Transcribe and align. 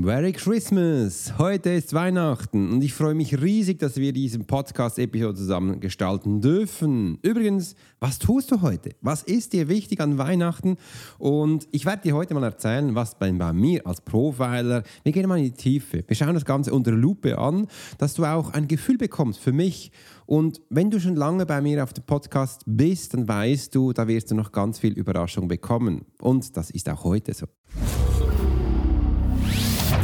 Merry 0.00 0.30
Christmas! 0.30 1.32
Heute 1.38 1.70
ist 1.70 1.92
Weihnachten 1.92 2.70
und 2.70 2.84
ich 2.84 2.94
freue 2.94 3.16
mich 3.16 3.42
riesig, 3.42 3.80
dass 3.80 3.96
wir 3.96 4.12
diesen 4.12 4.46
Podcast-Episode 4.46 5.34
zusammen 5.34 5.80
gestalten 5.80 6.40
dürfen. 6.40 7.18
Übrigens, 7.22 7.74
was 7.98 8.20
tust 8.20 8.52
du 8.52 8.62
heute? 8.62 8.90
Was 9.00 9.24
ist 9.24 9.54
dir 9.54 9.68
wichtig 9.68 10.00
an 10.00 10.16
Weihnachten? 10.16 10.76
Und 11.18 11.66
ich 11.72 11.84
werde 11.84 12.02
dir 12.02 12.14
heute 12.14 12.32
mal 12.34 12.44
erzählen, 12.44 12.94
was 12.94 13.18
bei, 13.18 13.32
bei 13.32 13.52
mir 13.52 13.84
als 13.88 14.00
Profiler, 14.00 14.84
wir 15.02 15.10
gehen 15.12 15.28
mal 15.28 15.38
in 15.38 15.46
die 15.46 15.50
Tiefe. 15.50 16.04
Wir 16.06 16.14
schauen 16.14 16.34
das 16.34 16.44
Ganze 16.44 16.72
unter 16.72 16.92
Lupe 16.92 17.36
an, 17.36 17.66
dass 17.98 18.14
du 18.14 18.24
auch 18.24 18.50
ein 18.50 18.68
Gefühl 18.68 18.98
bekommst 18.98 19.40
für 19.40 19.52
mich. 19.52 19.90
Und 20.26 20.60
wenn 20.70 20.92
du 20.92 21.00
schon 21.00 21.16
lange 21.16 21.44
bei 21.44 21.60
mir 21.60 21.82
auf 21.82 21.92
dem 21.92 22.04
Podcast 22.04 22.62
bist, 22.66 23.14
dann 23.14 23.26
weißt 23.26 23.74
du, 23.74 23.92
da 23.92 24.06
wirst 24.06 24.30
du 24.30 24.36
noch 24.36 24.52
ganz 24.52 24.78
viel 24.78 24.92
Überraschung 24.92 25.48
bekommen. 25.48 26.04
Und 26.20 26.56
das 26.56 26.70
ist 26.70 26.88
auch 26.88 27.02
heute 27.02 27.34
so. 27.34 27.46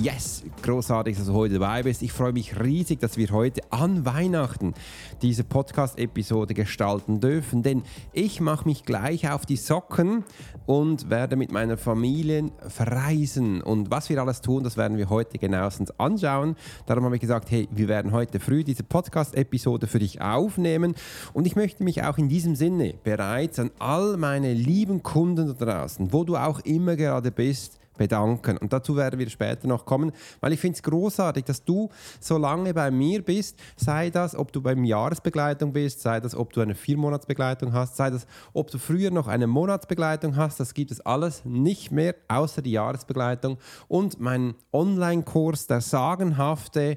Yes, 0.00 0.44
großartig, 0.62 1.16
dass 1.16 1.26
du 1.26 1.32
heute 1.32 1.58
dabei 1.58 1.82
bist. 1.82 2.02
Ich 2.02 2.12
freue 2.12 2.32
mich 2.32 2.60
riesig, 2.60 3.00
dass 3.00 3.16
wir 3.16 3.30
heute 3.30 3.62
an 3.72 4.04
Weihnachten 4.04 4.74
diese 5.22 5.42
Podcast-Episode 5.42 6.54
gestalten 6.54 7.18
dürfen, 7.18 7.64
denn 7.64 7.82
ich 8.12 8.40
mache 8.40 8.68
mich 8.68 8.84
gleich 8.84 9.28
auf 9.28 9.44
die 9.44 9.56
Socken 9.56 10.24
und 10.66 11.10
werde 11.10 11.34
mit 11.34 11.50
meiner 11.50 11.76
Familie 11.76 12.52
verreisen. 12.68 13.60
Und 13.60 13.90
was 13.90 14.08
wir 14.08 14.20
alles 14.22 14.40
tun, 14.40 14.62
das 14.62 14.76
werden 14.76 14.98
wir 14.98 15.10
heute 15.10 15.36
genauestens 15.36 15.90
anschauen. 15.98 16.54
Darum 16.86 17.04
habe 17.04 17.16
ich 17.16 17.20
gesagt, 17.20 17.50
hey, 17.50 17.68
wir 17.72 17.88
werden 17.88 18.12
heute 18.12 18.38
früh 18.38 18.62
diese 18.62 18.84
Podcast-Episode 18.84 19.88
für 19.88 19.98
dich 19.98 20.20
aufnehmen. 20.20 20.94
Und 21.32 21.44
ich 21.44 21.56
möchte 21.56 21.82
mich 21.82 22.04
auch 22.04 22.18
in 22.18 22.28
diesem 22.28 22.54
Sinne 22.54 22.94
bereits 23.02 23.58
an 23.58 23.72
all 23.80 24.16
meine 24.16 24.54
lieben 24.54 25.02
Kunden 25.02 25.48
da 25.58 25.64
draußen, 25.64 26.12
wo 26.12 26.22
du 26.22 26.36
auch 26.36 26.60
immer 26.60 26.94
gerade 26.94 27.32
bist, 27.32 27.80
bedanken. 27.98 28.56
Und 28.56 28.72
dazu 28.72 28.96
werden 28.96 29.18
wir 29.18 29.28
später 29.28 29.68
noch 29.68 29.84
kommen, 29.84 30.12
weil 30.40 30.54
ich 30.54 30.60
finde 30.60 30.76
es 30.76 30.82
großartig, 30.82 31.44
dass 31.44 31.64
du 31.64 31.90
so 32.20 32.38
lange 32.38 32.72
bei 32.72 32.90
mir 32.90 33.22
bist, 33.22 33.58
sei 33.76 34.08
das, 34.08 34.34
ob 34.34 34.52
du 34.52 34.62
beim 34.62 34.84
Jahresbegleitung 34.84 35.72
bist, 35.72 36.00
sei 36.00 36.20
das, 36.20 36.34
ob 36.34 36.52
du 36.54 36.62
eine 36.62 36.74
Viermonatsbegleitung 36.74 37.72
hast, 37.74 37.96
sei 37.96 38.08
das, 38.10 38.26
ob 38.54 38.70
du 38.70 38.78
früher 38.78 39.10
noch 39.10 39.28
eine 39.28 39.46
Monatsbegleitung 39.46 40.36
hast, 40.36 40.60
das 40.60 40.72
gibt 40.72 40.90
es 40.90 41.00
alles 41.00 41.44
nicht 41.44 41.92
mehr, 41.92 42.14
außer 42.28 42.62
die 42.62 42.72
Jahresbegleitung 42.72 43.58
und 43.88 44.20
mein 44.20 44.54
Online-Kurs, 44.72 45.66
der 45.66 45.80
sagenhafte, 45.80 46.96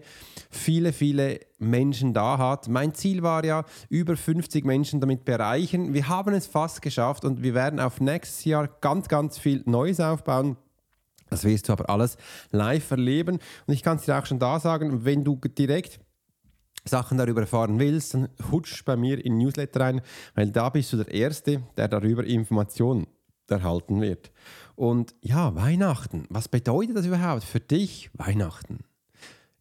viele, 0.50 0.94
viele 0.94 1.40
Menschen 1.62 2.14
da 2.14 2.38
hat. 2.38 2.68
Mein 2.68 2.94
Ziel 2.94 3.24
war 3.24 3.46
ja, 3.46 3.64
über 3.90 4.18
50 4.18 4.66
Menschen 4.66 5.00
damit 5.00 5.26
bereichen. 5.26 5.94
Wir 5.94 6.08
haben 6.10 6.34
es 6.34 6.48
fast 6.48 6.82
geschafft 6.82 7.24
und 7.24 7.44
wir 7.44 7.54
werden 7.54 7.80
auf 7.80 8.02
nächstes 8.02 8.44
Jahr 8.46 8.68
ganz, 8.68 9.08
ganz 9.08 9.38
viel 9.38 9.64
Neues 9.66 10.00
aufbauen. 10.00 10.58
Das 11.32 11.46
wirst 11.46 11.70
du 11.70 11.74
aber 11.74 11.90
alles 11.90 12.18
live 12.52 12.92
erleben. 12.92 13.40
Und 13.66 13.74
ich 13.74 13.82
kann 13.82 13.98
es 13.98 14.06
dir 14.06 14.20
auch 14.20 14.26
schon 14.26 14.38
da 14.38 14.60
sagen, 14.60 15.06
wenn 15.06 15.24
du 15.24 15.38
direkt 15.38 16.00
Sachen 16.84 17.18
darüber 17.18 17.42
erfahren 17.42 17.80
willst, 17.80 18.14
dann 18.14 18.30
hutsch 18.52 18.84
bei 18.86 18.96
mir 18.96 19.24
in 19.24 19.38
Newsletter 19.38 19.80
rein, 19.80 20.02
weil 20.36 20.52
da 20.52 20.70
bist 20.70 20.92
du 20.94 20.98
der 20.98 21.12
Erste, 21.12 21.64
der 21.78 21.88
darüber 21.88 22.26
Informationen 22.26 23.08
erhalten 23.48 24.02
wird. 24.02 24.32
Und 24.76 25.16
ja, 25.22 25.56
Weihnachten. 25.56 26.26
Was 26.30 26.48
bedeutet 26.48 26.96
das 26.96 27.06
überhaupt 27.06 27.44
für 27.44 27.60
dich, 27.60 28.10
Weihnachten? 28.14 28.80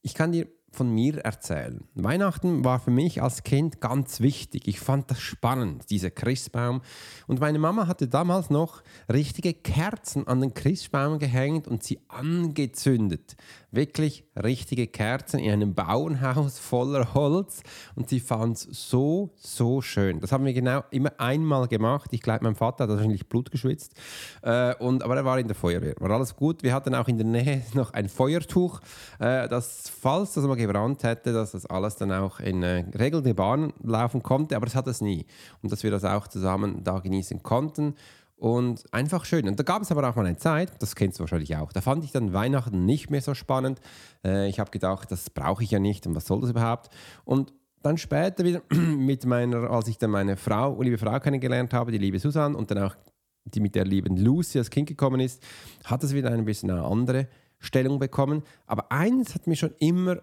Ich 0.02 0.14
kann 0.14 0.32
dir 0.32 0.48
von 0.72 0.90
mir 0.90 1.18
erzählen. 1.18 1.84
Weihnachten 1.94 2.64
war 2.64 2.78
für 2.78 2.90
mich 2.90 3.22
als 3.22 3.42
Kind 3.42 3.80
ganz 3.80 4.20
wichtig. 4.20 4.68
Ich 4.68 4.80
fand 4.80 5.10
das 5.10 5.20
spannend, 5.20 5.90
dieser 5.90 6.10
Christbaum. 6.10 6.80
Und 7.26 7.40
meine 7.40 7.58
Mama 7.58 7.86
hatte 7.86 8.08
damals 8.08 8.50
noch 8.50 8.82
richtige 9.12 9.52
Kerzen 9.52 10.26
an 10.26 10.40
den 10.40 10.54
Christbaum 10.54 11.18
gehängt 11.18 11.66
und 11.66 11.82
sie 11.82 12.00
angezündet 12.08 13.36
wirklich 13.72 14.24
richtige 14.40 14.86
Kerzen 14.86 15.38
in 15.38 15.52
einem 15.52 15.74
Bauernhaus 15.74 16.58
voller 16.58 17.14
Holz 17.14 17.62
und 17.94 18.08
sie 18.08 18.20
fand 18.20 18.56
es 18.56 18.62
so, 18.70 19.30
so 19.36 19.80
schön. 19.80 20.20
Das 20.20 20.32
haben 20.32 20.44
wir 20.44 20.52
genau 20.52 20.82
immer 20.90 21.12
einmal 21.18 21.68
gemacht. 21.68 22.10
Ich 22.12 22.20
glaube, 22.20 22.44
mein 22.44 22.54
Vater 22.54 22.84
hat 22.84 22.90
wahrscheinlich 22.90 23.28
Blut 23.28 23.50
geschwitzt, 23.50 23.94
äh, 24.42 24.74
und, 24.76 25.02
aber 25.02 25.16
er 25.16 25.24
war 25.24 25.38
in 25.38 25.46
der 25.46 25.56
Feuerwehr. 25.56 25.94
War 25.98 26.10
alles 26.10 26.34
gut. 26.34 26.62
Wir 26.62 26.74
hatten 26.74 26.94
auch 26.94 27.08
in 27.08 27.18
der 27.18 27.26
Nähe 27.26 27.62
noch 27.74 27.92
ein 27.92 28.08
Feuertuch, 28.08 28.80
äh, 29.18 29.48
das, 29.48 29.90
falls 30.00 30.34
das 30.34 30.44
mal 30.44 30.56
gebrannt 30.60 31.02
hätte, 31.02 31.32
dass 31.32 31.52
das 31.52 31.66
alles 31.66 31.96
dann 31.96 32.12
auch 32.12 32.40
in 32.40 32.62
äh, 32.62 32.84
geregelte 32.90 33.34
Bahn 33.34 33.72
laufen 33.82 34.22
konnte, 34.22 34.56
aber 34.56 34.66
das 34.66 34.74
hat 34.74 34.86
es 34.86 35.00
nie. 35.00 35.26
Und 35.62 35.72
dass 35.72 35.82
wir 35.82 35.90
das 35.90 36.04
auch 36.04 36.28
zusammen 36.28 36.84
da 36.84 36.98
genießen 36.98 37.42
konnten. 37.42 37.94
Und 38.36 38.84
einfach 38.90 39.26
schön. 39.26 39.46
Und 39.48 39.58
da 39.58 39.64
gab 39.64 39.82
es 39.82 39.92
aber 39.92 40.08
auch 40.08 40.16
mal 40.16 40.24
eine 40.24 40.38
Zeit, 40.38 40.72
das 40.82 40.94
kennst 40.96 41.18
du 41.18 41.24
wahrscheinlich 41.24 41.56
auch, 41.56 41.74
da 41.74 41.82
fand 41.82 42.04
ich 42.04 42.12
dann 42.12 42.32
Weihnachten 42.32 42.86
nicht 42.86 43.10
mehr 43.10 43.20
so 43.20 43.34
spannend. 43.34 43.80
Äh, 44.24 44.48
ich 44.48 44.58
habe 44.58 44.70
gedacht, 44.70 45.12
das 45.12 45.28
brauche 45.28 45.62
ich 45.62 45.70
ja 45.70 45.78
nicht 45.78 46.06
und 46.06 46.14
was 46.14 46.24
soll 46.24 46.40
das 46.40 46.50
überhaupt? 46.50 46.88
Und 47.26 47.52
dann 47.82 47.98
später 47.98 48.44
wieder 48.44 48.62
mit 48.70 49.26
meiner, 49.26 49.70
als 49.70 49.88
ich 49.88 49.98
dann 49.98 50.10
meine 50.10 50.38
Frau, 50.38 50.80
liebe 50.80 50.96
Frau 50.96 51.20
kennengelernt 51.20 51.74
habe, 51.74 51.92
die 51.92 51.98
liebe 51.98 52.18
Susanne 52.18 52.56
und 52.56 52.70
dann 52.70 52.78
auch 52.78 52.96
die 53.44 53.60
mit 53.60 53.74
der 53.74 53.84
lieben 53.84 54.16
Lucy 54.16 54.58
als 54.58 54.70
Kind 54.70 54.88
gekommen 54.88 55.20
ist, 55.20 55.42
hat 55.84 56.02
es 56.04 56.14
wieder 56.14 56.30
ein 56.30 56.44
bisschen 56.44 56.70
eine 56.70 56.84
andere 56.84 57.28
Stellung 57.58 57.98
bekommen. 57.98 58.42
Aber 58.66 58.90
eins 58.90 59.34
hat 59.34 59.46
mir 59.46 59.56
schon 59.56 59.74
immer 59.78 60.22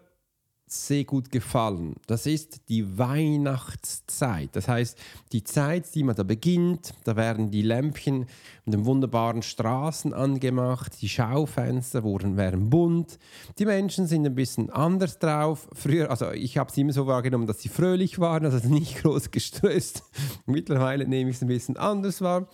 sehr 0.68 1.06
gut 1.06 1.32
gefallen. 1.32 1.96
Das 2.08 2.26
ist 2.26 2.68
die 2.70 2.98
Weihnachtszeit. 2.98 4.50
Das 4.54 4.68
heißt, 4.68 4.98
die 5.32 5.44
Zeit, 5.44 5.94
die 5.96 6.04
man 6.04 6.16
da 6.16 6.24
beginnt, 6.24 6.94
da 7.04 7.16
werden 7.16 7.52
die 7.52 7.62
Lämpchen 7.62 8.26
mit 8.66 8.74
den 8.74 8.86
wunderbaren 8.86 9.42
Straßen 9.42 10.14
angemacht, 10.14 11.02
die 11.02 11.10
Schaufenster 11.10 12.04
wurden, 12.04 12.38
werden 12.38 12.70
bunt, 12.70 13.18
die 13.60 13.66
Menschen 13.66 14.08
sind 14.08 14.26
ein 14.26 14.36
bisschen 14.36 14.70
anders 14.70 15.20
drauf. 15.20 15.70
Früher, 15.74 16.12
also 16.12 16.32
ich 16.32 16.58
habe 16.58 16.70
es 16.70 16.78
immer 16.78 16.94
so 16.94 17.08
wahrgenommen, 17.08 17.48
dass 17.48 17.62
sie 17.62 17.70
fröhlich 17.70 18.20
waren, 18.20 18.46
also 18.46 18.68
nicht 18.68 18.98
groß 19.02 19.32
gestresst. 19.32 20.04
Mittlerweile 20.46 21.08
nehme 21.08 21.30
ich 21.30 21.38
es 21.38 21.42
ein 21.42 21.48
bisschen 21.48 21.78
anders 21.78 22.22
wahr. 22.22 22.48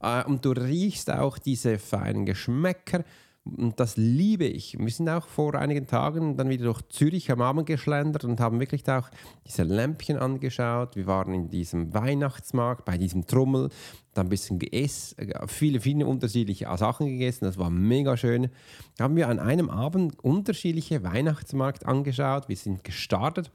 Äh, 0.00 0.24
und 0.24 0.44
du 0.44 0.52
riechst 0.52 1.10
auch 1.10 1.38
diese 1.38 1.78
feinen 1.78 2.24
Geschmäcker 2.24 3.04
und 3.44 3.80
das 3.80 3.96
liebe 3.96 4.44
ich. 4.44 4.78
Wir 4.78 4.90
sind 4.90 5.08
auch 5.08 5.26
vor 5.26 5.54
einigen 5.54 5.86
Tagen 5.86 6.36
dann 6.36 6.48
wieder 6.48 6.64
durch 6.64 6.82
Zürich 6.88 7.30
am 7.30 7.40
Abend 7.40 7.66
geschlendert 7.66 8.24
und 8.24 8.40
haben 8.40 8.60
wirklich 8.60 8.88
auch 8.88 9.08
diese 9.46 9.62
Lämpchen 9.62 10.18
angeschaut. 10.18 10.96
Wir 10.96 11.06
waren 11.06 11.32
in 11.32 11.48
diesem 11.48 11.94
Weihnachtsmarkt, 11.94 12.84
bei 12.84 12.98
diesem 12.98 13.26
Trommel, 13.26 13.70
da 14.14 14.22
ein 14.22 14.28
bisschen 14.28 14.58
gegessen, 14.58 15.32
viele, 15.46 15.80
viele 15.80 16.06
unterschiedliche 16.06 16.66
Sachen 16.76 17.06
gegessen. 17.06 17.44
Das 17.44 17.58
war 17.58 17.70
mega 17.70 18.16
schön. 18.16 18.48
Da 18.96 19.04
haben 19.04 19.16
wir 19.16 19.28
an 19.28 19.38
einem 19.38 19.70
Abend 19.70 20.22
unterschiedliche 20.22 21.02
Weihnachtsmarkt 21.02 21.86
angeschaut. 21.86 22.48
Wir 22.48 22.56
sind 22.56 22.84
gestartet 22.84 23.50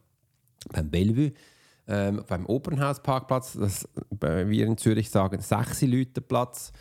beim 0.72 0.90
Bellevue. 0.90 1.34
Ähm, 1.86 2.24
beim 2.28 2.46
Opernhausparkplatz, 2.46 3.58
das 3.60 3.90
wir 4.10 4.66
in 4.66 4.78
Zürich 4.78 5.10
sagen, 5.10 5.42
Sechsi-Lüterplatz. 5.42 6.72
platz 6.72 6.74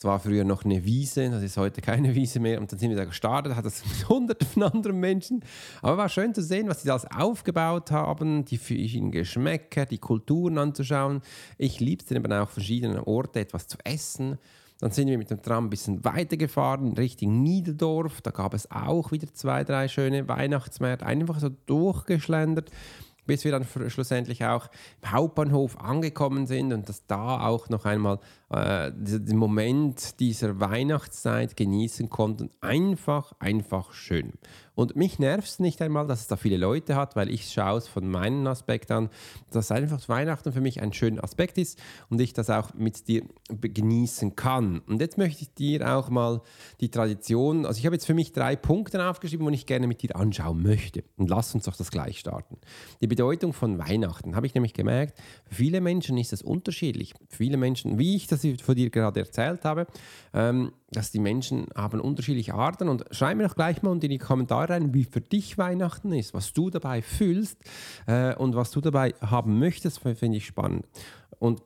es 0.00 0.04
war 0.04 0.18
früher 0.18 0.44
noch 0.44 0.64
eine 0.64 0.82
Wiese, 0.86 1.28
das 1.28 1.42
ist 1.42 1.58
heute 1.58 1.82
keine 1.82 2.14
Wiese 2.14 2.40
mehr. 2.40 2.58
Und 2.58 2.72
dann 2.72 2.78
sind 2.78 2.88
wir 2.88 2.96
da 2.96 3.04
gestartet, 3.04 3.54
hat 3.54 3.66
das 3.66 3.84
mit 3.98 4.08
hunderten 4.08 4.48
von 4.48 4.62
anderen 4.62 4.98
Menschen. 4.98 5.44
Aber 5.82 5.98
war 5.98 6.08
schön 6.08 6.32
zu 6.32 6.42
sehen, 6.42 6.68
was 6.68 6.80
sie 6.80 6.90
alles 6.90 7.04
aufgebaut 7.04 7.90
haben, 7.90 8.46
die 8.46 8.56
verschiedenen 8.56 9.12
Geschmäcker, 9.12 9.84
die 9.84 9.98
Kulturen 9.98 10.56
anzuschauen. 10.56 11.20
Ich 11.58 11.80
liebe 11.80 12.02
es 12.02 12.10
eben 12.10 12.32
auch 12.32 12.48
verschiedene 12.48 13.06
Orte 13.06 13.40
etwas 13.40 13.68
zu 13.68 13.76
essen. 13.84 14.38
Dann 14.78 14.90
sind 14.90 15.08
wir 15.08 15.18
mit 15.18 15.30
dem 15.30 15.42
Tram 15.42 15.66
ein 15.66 15.70
bisschen 15.70 16.02
weitergefahren, 16.02 16.94
Richtung 16.94 17.42
Niederdorf. 17.42 18.22
Da 18.22 18.30
gab 18.30 18.54
es 18.54 18.70
auch 18.70 19.12
wieder 19.12 19.30
zwei, 19.34 19.64
drei 19.64 19.86
schöne 19.86 20.26
Weihnachtsmärkte. 20.28 21.04
Einfach 21.04 21.40
so 21.40 21.50
durchgeschlendert. 21.66 22.70
bis 23.26 23.44
wir 23.44 23.52
dann 23.52 23.66
schlussendlich 23.90 24.46
auch 24.46 24.70
im 25.02 25.12
Hauptbahnhof 25.12 25.78
angekommen 25.78 26.46
sind 26.46 26.72
und 26.72 26.88
dass 26.88 27.06
da 27.06 27.46
auch 27.46 27.68
noch 27.68 27.84
einmal 27.84 28.18
äh, 28.50 28.90
den 28.92 29.36
Moment 29.36 30.18
dieser 30.18 30.58
Weihnachtszeit 30.58 31.56
genießen 31.56 32.10
konnten. 32.10 32.50
Einfach, 32.60 33.32
einfach 33.38 33.92
schön. 33.92 34.32
Und 34.80 34.96
mich 34.96 35.18
nervt 35.18 35.46
es 35.46 35.58
nicht 35.58 35.82
einmal, 35.82 36.06
dass 36.06 36.20
es 36.20 36.26
da 36.26 36.36
viele 36.36 36.56
Leute 36.56 36.96
hat, 36.96 37.14
weil 37.14 37.28
ich 37.28 37.52
schaue 37.52 37.76
es 37.76 37.86
von 37.86 38.08
meinem 38.08 38.46
Aspekt 38.46 38.90
an, 38.90 39.10
dass 39.50 39.70
einfach 39.70 40.08
Weihnachten 40.08 40.52
für 40.52 40.62
mich 40.62 40.80
ein 40.80 40.92
schöner 40.92 41.22
Aspekt 41.22 41.58
ist 41.58 41.78
und 42.08 42.18
ich 42.18 42.32
das 42.32 42.48
auch 42.48 42.72
mit 42.72 43.06
dir 43.06 43.24
genießen 43.60 44.36
kann. 44.36 44.80
Und 44.86 45.02
jetzt 45.02 45.18
möchte 45.18 45.42
ich 45.42 45.52
dir 45.52 45.94
auch 45.94 46.08
mal 46.08 46.40
die 46.80 46.90
Tradition, 46.90 47.66
also 47.66 47.78
ich 47.78 47.84
habe 47.84 47.94
jetzt 47.94 48.06
für 48.06 48.14
mich 48.14 48.32
drei 48.32 48.56
Punkte 48.56 49.04
aufgeschrieben, 49.04 49.46
die 49.48 49.54
ich 49.54 49.66
gerne 49.66 49.86
mit 49.86 50.02
dir 50.02 50.16
anschauen 50.16 50.62
möchte. 50.62 51.04
Und 51.18 51.28
lass 51.28 51.54
uns 51.54 51.64
doch 51.64 51.76
das 51.76 51.90
gleich 51.90 52.18
starten. 52.18 52.56
Die 53.02 53.06
Bedeutung 53.06 53.52
von 53.52 53.78
Weihnachten 53.78 54.34
habe 54.34 54.46
ich 54.46 54.54
nämlich 54.54 54.72
gemerkt, 54.72 55.18
für 55.46 55.56
viele 55.56 55.82
Menschen 55.82 56.16
ist 56.16 56.32
es 56.32 56.40
unterschiedlich. 56.40 57.12
Viele 57.28 57.58
Menschen, 57.58 57.98
wie 57.98 58.16
ich 58.16 58.28
das 58.28 58.39
von 58.62 58.74
dir 58.74 58.90
gerade 58.90 59.20
erzählt 59.20 59.64
habe, 59.64 59.86
ähm, 60.32 60.72
dass 60.90 61.10
die 61.10 61.18
Menschen 61.18 61.66
haben 61.74 62.00
unterschiedliche 62.00 62.54
Arten 62.54 62.88
und 62.88 63.04
schreib 63.10 63.36
mir 63.36 63.46
doch 63.46 63.54
gleich 63.54 63.82
mal 63.82 63.90
unter 63.90 64.08
die 64.08 64.18
Kommentare 64.18 64.70
rein, 64.70 64.94
wie 64.94 65.04
für 65.04 65.20
dich 65.20 65.58
Weihnachten 65.58 66.12
ist, 66.12 66.34
was 66.34 66.52
du 66.52 66.70
dabei 66.70 67.02
fühlst 67.02 67.62
äh, 68.06 68.34
und 68.34 68.54
was 68.56 68.70
du 68.70 68.80
dabei 68.80 69.14
haben 69.20 69.58
möchtest, 69.58 70.00
finde 70.00 70.36
ich 70.36 70.46
spannend. 70.46 70.86
Und 71.38 71.62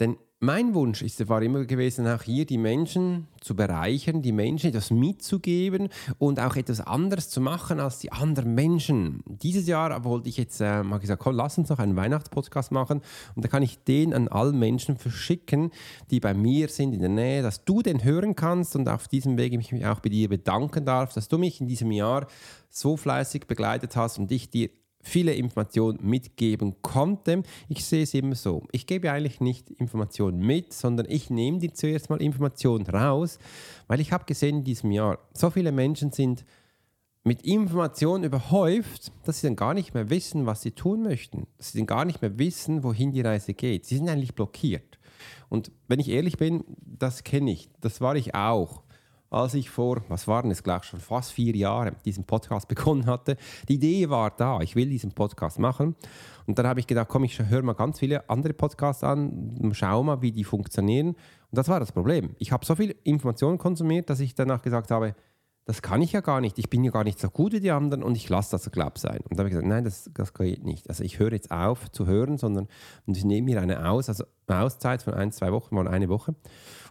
denn 0.00 0.16
mein 0.44 0.74
Wunsch 0.74 1.02
ist, 1.02 1.28
war 1.28 1.42
immer 1.42 1.64
gewesen, 1.64 2.06
auch 2.06 2.22
hier 2.22 2.44
die 2.44 2.58
Menschen 2.58 3.26
zu 3.40 3.56
bereichern, 3.56 4.22
die 4.22 4.32
Menschen 4.32 4.70
etwas 4.70 4.90
mitzugeben 4.90 5.88
und 6.18 6.40
auch 6.40 6.56
etwas 6.56 6.80
anderes 6.80 7.28
zu 7.28 7.40
machen 7.40 7.80
als 7.80 7.98
die 7.98 8.12
anderen 8.12 8.54
Menschen. 8.54 9.22
Dieses 9.26 9.66
Jahr 9.66 10.04
wollte 10.04 10.28
ich 10.28 10.36
jetzt 10.36 10.60
äh, 10.60 10.82
mal 10.82 10.98
gesagt, 10.98 11.22
komm, 11.22 11.34
lass 11.36 11.58
uns 11.58 11.68
noch 11.68 11.78
einen 11.78 11.96
Weihnachtspodcast 11.96 12.72
machen 12.72 13.00
und 13.34 13.44
da 13.44 13.48
kann 13.48 13.62
ich 13.62 13.82
den 13.84 14.14
an 14.14 14.28
alle 14.28 14.52
Menschen 14.52 14.96
verschicken, 14.96 15.70
die 16.10 16.20
bei 16.20 16.34
mir 16.34 16.68
sind 16.68 16.92
in 16.92 17.00
der 17.00 17.08
Nähe, 17.08 17.42
dass 17.42 17.64
du 17.64 17.82
den 17.82 18.04
hören 18.04 18.36
kannst 18.36 18.76
und 18.76 18.88
auf 18.88 19.08
diesem 19.08 19.36
Weg 19.36 19.52
ich 19.52 19.72
mich 19.72 19.86
auch 19.86 20.00
bei 20.00 20.08
dir 20.08 20.28
bedanken 20.28 20.84
darf, 20.84 21.12
dass 21.12 21.28
du 21.28 21.38
mich 21.38 21.60
in 21.60 21.66
diesem 21.66 21.90
Jahr 21.90 22.26
so 22.70 22.96
fleißig 22.96 23.46
begleitet 23.46 23.96
hast 23.96 24.18
und 24.18 24.30
ich 24.32 24.50
dir 24.50 24.70
viele 25.04 25.34
Informationen 25.34 25.98
mitgeben 26.02 26.76
konnte. 26.82 27.42
Ich 27.68 27.84
sehe 27.84 28.02
es 28.02 28.14
immer 28.14 28.34
so. 28.34 28.64
Ich 28.72 28.86
gebe 28.86 29.10
eigentlich 29.12 29.40
nicht 29.40 29.70
Informationen 29.70 30.40
mit, 30.40 30.72
sondern 30.72 31.06
ich 31.08 31.30
nehme 31.30 31.58
dir 31.58 31.72
zuerst 31.72 32.10
mal 32.10 32.20
Informationen 32.20 32.86
raus, 32.86 33.38
weil 33.86 34.00
ich 34.00 34.12
habe 34.12 34.24
gesehen 34.24 34.58
in 34.58 34.64
diesem 34.64 34.90
Jahr, 34.90 35.18
so 35.32 35.50
viele 35.50 35.72
Menschen 35.72 36.10
sind 36.10 36.44
mit 37.22 37.42
Informationen 37.42 38.24
überhäuft, 38.24 39.10
dass 39.24 39.40
sie 39.40 39.46
dann 39.46 39.56
gar 39.56 39.72
nicht 39.72 39.94
mehr 39.94 40.10
wissen, 40.10 40.44
was 40.46 40.62
sie 40.62 40.72
tun 40.72 41.02
möchten. 41.02 41.46
Dass 41.56 41.72
sie 41.72 41.78
dann 41.78 41.86
gar 41.86 42.04
nicht 42.04 42.20
mehr 42.20 42.38
wissen, 42.38 42.82
wohin 42.82 43.12
die 43.12 43.22
Reise 43.22 43.54
geht. 43.54 43.86
Sie 43.86 43.96
sind 43.96 44.08
eigentlich 44.08 44.34
blockiert. 44.34 44.98
Und 45.48 45.72
wenn 45.88 46.00
ich 46.00 46.10
ehrlich 46.10 46.36
bin, 46.36 46.64
das 46.84 47.24
kenne 47.24 47.50
ich. 47.50 47.70
Das 47.80 48.00
war 48.00 48.14
ich 48.16 48.34
auch 48.34 48.83
als 49.34 49.54
ich 49.54 49.68
vor, 49.68 50.02
was 50.08 50.28
waren 50.28 50.50
es 50.50 50.62
gleich 50.62 50.84
schon 50.84 51.00
fast 51.00 51.32
vier 51.32 51.54
Jahre, 51.56 51.92
diesen 52.04 52.24
Podcast 52.24 52.68
begonnen 52.74 53.06
hatte. 53.06 53.36
Die 53.68 53.74
Idee 53.74 54.08
war 54.08 54.30
da, 54.30 54.60
ich 54.60 54.76
will 54.76 54.88
diesen 54.88 55.12
Podcast 55.12 55.58
machen. 55.58 55.96
Und 56.46 56.58
dann 56.58 56.66
habe 56.66 56.80
ich 56.80 56.86
gedacht, 56.86 57.08
komm, 57.08 57.24
ich 57.24 57.38
höre 57.38 57.62
mal 57.62 57.74
ganz 57.74 57.98
viele 57.98 58.28
andere 58.28 58.54
Podcasts 58.54 59.02
an, 59.02 59.70
schau 59.72 60.02
mal, 60.02 60.22
wie 60.22 60.32
die 60.32 60.44
funktionieren. 60.44 61.08
Und 61.08 61.16
das 61.50 61.68
war 61.68 61.80
das 61.80 61.92
Problem. 61.92 62.34
Ich 62.38 62.52
habe 62.52 62.64
so 62.64 62.74
viel 62.76 62.94
Informationen 63.04 63.58
konsumiert, 63.58 64.10
dass 64.10 64.20
ich 64.20 64.34
danach 64.34 64.62
gesagt 64.62 64.90
habe, 64.90 65.14
das 65.66 65.80
kann 65.80 66.02
ich 66.02 66.12
ja 66.12 66.20
gar 66.20 66.40
nicht. 66.40 66.58
Ich 66.58 66.68
bin 66.68 66.84
ja 66.84 66.90
gar 66.90 67.04
nicht 67.04 67.18
so 67.18 67.30
gut 67.30 67.52
wie 67.52 67.60
die 67.60 67.70
anderen 67.70 68.02
und 68.02 68.16
ich 68.16 68.28
lasse 68.28 68.50
das 68.50 68.64
so 68.64 68.70
glaub 68.70 68.98
sein. 68.98 69.20
Und 69.28 69.38
da 69.38 69.38
habe 69.38 69.48
ich 69.48 69.52
gesagt, 69.52 69.66
nein, 69.66 69.84
das, 69.84 70.10
das 70.12 70.34
geht 70.34 70.62
nicht. 70.62 70.88
Also 70.90 71.02
ich 71.02 71.18
höre 71.18 71.32
jetzt 71.32 71.50
auf 71.50 71.90
zu 71.90 72.06
hören, 72.06 72.36
sondern 72.36 72.68
und 73.06 73.16
ich 73.16 73.24
nehme 73.24 73.46
mir 73.46 73.62
eine 73.62 73.88
Aus, 73.88 74.08
also 74.08 74.24
eine 74.46 74.60
Auszeit 74.60 75.02
von 75.02 75.14
ein, 75.14 75.32
zwei 75.32 75.52
Wochen, 75.52 75.74
mal 75.74 75.88
eine 75.88 76.10
Woche 76.10 76.34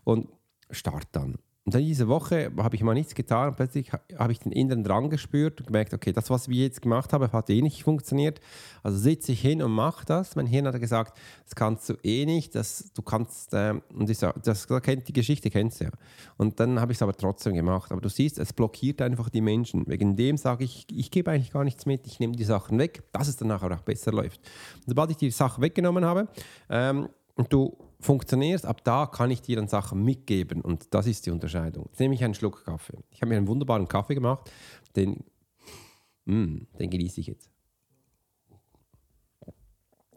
und 0.04 0.28
starte 0.72 1.08
dann. 1.12 1.38
Und 1.66 1.76
dann 1.76 1.82
diese 1.82 2.10
Woche 2.10 2.52
habe 2.58 2.76
ich 2.76 2.84
mal 2.84 2.94
nichts 2.94 3.16
getan 3.16 3.50
und 3.50 3.56
plötzlich 3.56 3.94
habe 3.94 4.34
ich 4.34 4.40
den 4.40 4.52
inneren 4.52 4.84
Drang 4.84 5.10
gespürt 5.10 5.62
und 5.62 5.68
gemerkt, 5.68 5.94
okay, 5.94 6.12
das, 6.12 6.30
was 6.30 6.50
wir 6.50 6.64
jetzt 6.64 6.82
gemacht 6.82 7.14
haben, 7.14 7.32
hat 7.32 7.50
eh 7.50 7.62
nicht 7.62 7.84
funktioniert. 7.84 8.42
Also 8.84 8.98
sitze 8.98 9.32
ich 9.32 9.40
hin 9.40 9.64
und 9.64 9.72
mache 9.72 10.06
das. 10.06 10.36
Mein 10.36 10.46
Hirn 10.46 10.68
hat 10.68 10.78
gesagt, 10.82 11.18
das 11.46 11.56
kannst 11.56 11.88
du 11.88 11.94
eh 12.04 12.26
nicht, 12.26 12.54
das, 12.54 12.92
du 12.94 13.02
kannst, 13.02 13.54
äh, 13.54 13.76
und 13.94 14.10
ich 14.10 14.18
sage, 14.18 14.42
das, 14.44 14.68
kennt, 14.68 15.08
die 15.08 15.14
Geschichte 15.14 15.50
kennst 15.50 15.80
du 15.80 15.86
ja. 15.86 15.92
Und 16.36 16.60
dann 16.60 16.82
habe 16.82 16.92
ich 16.92 16.98
es 16.98 17.02
aber 17.02 17.16
trotzdem 17.16 17.54
gemacht. 17.54 17.94
Aber 17.94 18.02
du 18.02 18.10
siehst, 18.10 18.40
es 18.40 18.52
blockiert 18.52 19.02
einfach 19.02 19.30
die 19.30 19.42
Menschen. 19.42 19.88
Wegen 19.88 20.18
dem 20.18 20.36
sage 20.36 20.66
ich, 20.66 20.86
ich 20.92 21.12
gebe 21.12 21.32
eigentlich 21.32 21.54
gar 21.54 21.64
nichts 21.64 21.86
mit, 21.86 22.06
ich 22.08 22.20
nehme 22.20 22.36
die 22.36 22.44
Sachen 22.44 22.78
weg, 22.78 23.04
dass 23.14 23.30
es 23.30 23.38
dann 23.38 23.48
nachher 23.48 23.72
auch 23.72 23.84
besser 23.84 24.12
läuft. 24.12 24.42
Und 24.76 24.90
sobald 24.90 25.12
ich 25.12 25.18
die 25.18 25.32
Sache 25.32 25.62
weggenommen 25.62 26.04
habe, 26.04 26.28
ähm, 26.70 27.08
und 27.36 27.52
du 27.52 27.76
funktionierst, 28.04 28.66
ab 28.66 28.84
da 28.84 29.06
kann 29.06 29.32
ich 29.32 29.42
dir 29.42 29.56
dann 29.56 29.68
Sachen 29.68 30.04
mitgeben 30.04 30.62
und 30.62 30.94
das 30.94 31.08
ist 31.08 31.26
die 31.26 31.32
Unterscheidung. 31.32 31.86
Jetzt 31.90 32.00
nehme 32.00 32.14
ich 32.14 32.24
einen 32.24 32.34
Schluck 32.34 32.64
Kaffee. 32.66 32.98
Ich 33.10 33.22
habe 33.22 33.30
mir 33.30 33.38
einen 33.38 33.48
wunderbaren 33.48 33.88
Kaffee 33.88 34.16
gemacht, 34.16 34.52
den, 34.96 35.24
mm, 36.26 36.58
den 36.80 36.90
genieße 36.90 37.22
ich 37.22 37.28
jetzt. 37.28 37.50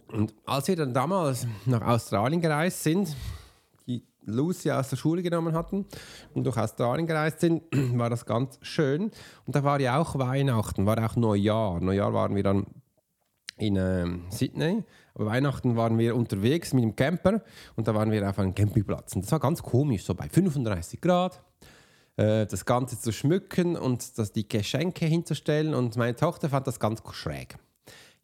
Und 0.08 0.34
als 0.44 0.68
wir 0.68 0.76
dann 0.76 0.94
damals 0.94 1.46
nach 1.64 1.82
Australien 1.82 2.40
gereist 2.40 2.82
sind, 2.82 3.14
die 3.86 4.04
Lucy 4.24 4.70
aus 4.70 4.90
der 4.90 4.96
Schule 4.96 5.22
genommen 5.22 5.54
hatten 5.54 5.86
und 6.34 6.44
durch 6.44 6.56
Australien 6.56 7.06
gereist 7.06 7.40
sind, 7.40 7.62
war 7.98 8.10
das 8.10 8.24
ganz 8.24 8.58
schön. 8.62 9.10
Und 9.46 9.56
da 9.56 9.64
war 9.64 9.80
ja 9.80 9.98
auch 9.98 10.18
Weihnachten, 10.18 10.86
war 10.86 11.04
auch 11.04 11.16
Neujahr. 11.16 11.80
Neujahr 11.80 12.12
waren 12.14 12.34
wir 12.36 12.42
dann 12.42 12.66
in 13.56 13.76
äh, 13.76 14.06
Sydney 14.30 14.84
Weihnachten 15.24 15.76
waren 15.76 15.98
wir 15.98 16.14
unterwegs 16.14 16.72
mit 16.72 16.84
dem 16.84 16.94
Camper 16.94 17.42
und 17.74 17.88
da 17.88 17.94
waren 17.94 18.10
wir 18.10 18.28
auf 18.28 18.38
einem 18.38 18.54
Campingplatz. 18.54 19.14
Und 19.14 19.24
das 19.24 19.32
war 19.32 19.40
ganz 19.40 19.62
komisch, 19.62 20.04
so 20.04 20.14
bei 20.14 20.28
35 20.28 21.00
Grad 21.00 21.42
äh, 22.16 22.46
das 22.46 22.64
Ganze 22.64 23.00
zu 23.00 23.12
schmücken 23.12 23.76
und 23.76 24.18
das, 24.18 24.32
die 24.32 24.48
Geschenke 24.48 25.06
hinzustellen. 25.06 25.74
Und 25.74 25.96
meine 25.96 26.16
Tochter 26.16 26.50
fand 26.50 26.66
das 26.66 26.80
ganz 26.80 27.02
schräg. 27.12 27.56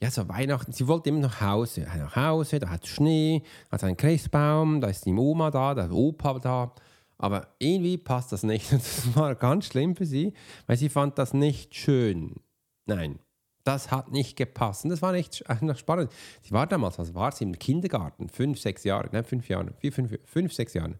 Ja, 0.02 0.10
so 0.10 0.28
Weihnachten, 0.28 0.72
sie 0.72 0.88
wollte 0.88 1.10
immer 1.10 1.20
nach 1.20 1.40
Hause. 1.40 1.82
Nach 1.82 2.16
Hause, 2.16 2.58
da 2.58 2.70
hat 2.70 2.86
Schnee, 2.86 3.42
da 3.70 3.74
hat 3.74 3.84
einen 3.84 3.96
Christbaum, 3.96 4.80
da 4.80 4.88
ist 4.88 5.06
die 5.06 5.12
Oma 5.12 5.50
da, 5.50 5.74
da 5.74 5.84
ist 5.84 5.92
Opa 5.92 6.38
da. 6.40 6.72
Aber 7.18 7.46
irgendwie 7.58 7.98
passt 7.98 8.32
das 8.32 8.42
nicht. 8.42 8.70
Das 8.72 9.14
war 9.14 9.34
ganz 9.36 9.66
schlimm 9.66 9.94
für 9.94 10.06
sie, 10.06 10.32
weil 10.66 10.76
sie 10.76 10.88
fand 10.88 11.18
das 11.18 11.32
nicht 11.34 11.74
schön. 11.76 12.34
Nein, 12.86 13.20
das 13.64 13.90
hat 13.90 14.10
nicht 14.10 14.36
gepasst. 14.36 14.84
Und 14.84 14.90
das 14.90 15.02
war 15.02 15.14
echt 15.14 15.44
spannend. 15.76 16.10
Sie 16.42 16.52
war 16.52 16.66
damals, 16.66 16.98
was 16.98 17.14
war 17.14 17.32
sie 17.32 17.44
im 17.44 17.58
Kindergarten? 17.58 18.28
Fünf, 18.28 18.58
sechs 18.58 18.84
Jahre, 18.84 19.08
nein, 19.12 19.24
fünf 19.24 19.48
Jahre, 19.48 19.72
vier, 19.78 19.92
fünf, 19.92 20.18
fünf 20.24 20.52
sechs 20.52 20.74
Jahre. 20.74 20.94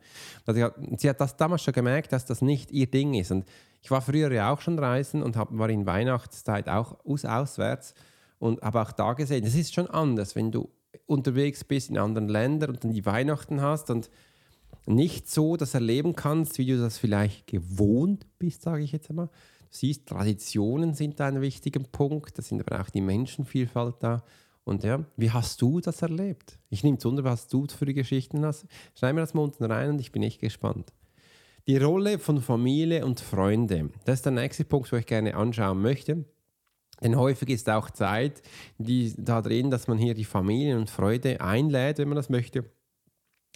Also 0.46 0.70
sie 0.96 1.08
hat 1.08 1.20
das 1.20 1.36
damals 1.36 1.62
schon 1.62 1.74
gemerkt, 1.74 2.12
dass 2.12 2.24
das 2.24 2.42
nicht 2.42 2.70
ihr 2.70 2.86
Ding 2.86 3.14
ist. 3.14 3.32
Und 3.32 3.44
ich 3.80 3.90
war 3.90 4.00
früher 4.00 4.30
ja 4.32 4.52
auch 4.52 4.60
schon 4.60 4.78
reisen 4.78 5.22
und 5.22 5.36
hab, 5.36 5.56
war 5.56 5.68
in 5.68 5.86
Weihnachtszeit 5.86 6.68
auch 6.68 7.04
aus, 7.04 7.24
auswärts 7.24 7.94
und 8.38 8.62
habe 8.62 8.80
auch 8.80 8.92
da 8.92 9.12
gesehen, 9.14 9.44
das 9.44 9.54
ist 9.54 9.74
schon 9.74 9.88
anders, 9.88 10.36
wenn 10.36 10.52
du 10.52 10.68
unterwegs 11.06 11.64
bist 11.64 11.90
in 11.90 11.98
anderen 11.98 12.28
Ländern 12.28 12.70
und 12.70 12.84
dann 12.84 12.92
die 12.92 13.04
Weihnachten 13.04 13.60
hast 13.60 13.90
und 13.90 14.08
nicht 14.86 15.30
so 15.30 15.56
das 15.56 15.74
erleben 15.74 16.14
kannst, 16.14 16.58
wie 16.58 16.66
du 16.66 16.78
das 16.78 16.98
vielleicht 16.98 17.46
gewohnt 17.46 18.26
bist, 18.38 18.62
sage 18.62 18.82
ich 18.82 18.92
jetzt 18.92 19.10
einmal 19.10 19.30
siehst, 19.74 20.06
Traditionen 20.06 20.94
sind 20.94 21.20
ein 21.20 21.40
wichtiger 21.40 21.80
Punkt, 21.80 22.38
da 22.38 22.42
sind 22.42 22.60
aber 22.60 22.80
auch 22.80 22.90
die 22.90 23.00
Menschenvielfalt 23.00 23.96
da. 24.00 24.22
Und 24.64 24.84
ja, 24.84 25.04
wie 25.16 25.30
hast 25.30 25.60
du 25.60 25.80
das 25.80 26.02
erlebt? 26.02 26.58
Ich 26.70 26.84
nehme 26.84 26.98
es 26.98 27.04
wunder, 27.04 27.24
was 27.24 27.48
du 27.48 27.66
für 27.66 27.86
die 27.86 27.94
Geschichten 27.94 28.44
hast. 28.44 28.66
Schreib 28.94 29.14
mir 29.14 29.20
das 29.22 29.34
mal 29.34 29.42
unten 29.42 29.64
rein 29.64 29.90
und 29.90 30.00
ich 30.00 30.12
bin 30.12 30.22
echt 30.22 30.40
gespannt. 30.40 30.92
Die 31.66 31.78
Rolle 31.78 32.18
von 32.18 32.40
Familie 32.40 33.04
und 33.04 33.20
Freunde, 33.20 33.90
das 34.04 34.16
ist 34.16 34.26
der 34.26 34.32
nächste 34.32 34.64
Punkt, 34.64 34.92
wo 34.92 34.96
ich 34.96 35.06
gerne 35.06 35.34
anschauen 35.34 35.80
möchte. 35.80 36.24
Denn 37.02 37.16
häufig 37.16 37.48
ist 37.48 37.68
auch 37.68 37.90
Zeit 37.90 38.42
die, 38.78 39.12
da 39.16 39.42
drin, 39.42 39.70
dass 39.70 39.88
man 39.88 39.98
hier 39.98 40.14
die 40.14 40.24
Familie 40.24 40.76
und 40.76 40.90
Freude 40.90 41.40
einlädt, 41.40 41.98
wenn 41.98 42.08
man 42.08 42.16
das 42.16 42.30
möchte, 42.30 42.64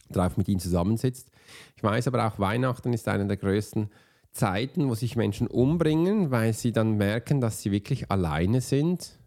darauf 0.09 0.37
mit 0.37 0.49
ihnen 0.49 0.61
zusammensitzt. 0.61 1.31
Ich 1.77 1.83
weiß 1.83 2.09
aber 2.09 2.27
auch, 2.27 2.39
Weihnachten 2.39 2.93
ist 2.93 3.09
einer 3.09 3.25
der 3.25 3.37
größten 3.37 3.91
Zeiten, 4.33 4.89
wo 4.89 4.95
sich 4.95 5.17
Menschen 5.17 5.47
umbringen, 5.47 6.31
weil 6.31 6.53
sie 6.53 6.73
dann 6.73 6.97
merken, 6.97 7.41
dass 7.41 7.63
sie 7.63 7.73
wirklich 7.73 8.11
alleine 8.11 8.61
sind 8.61 9.19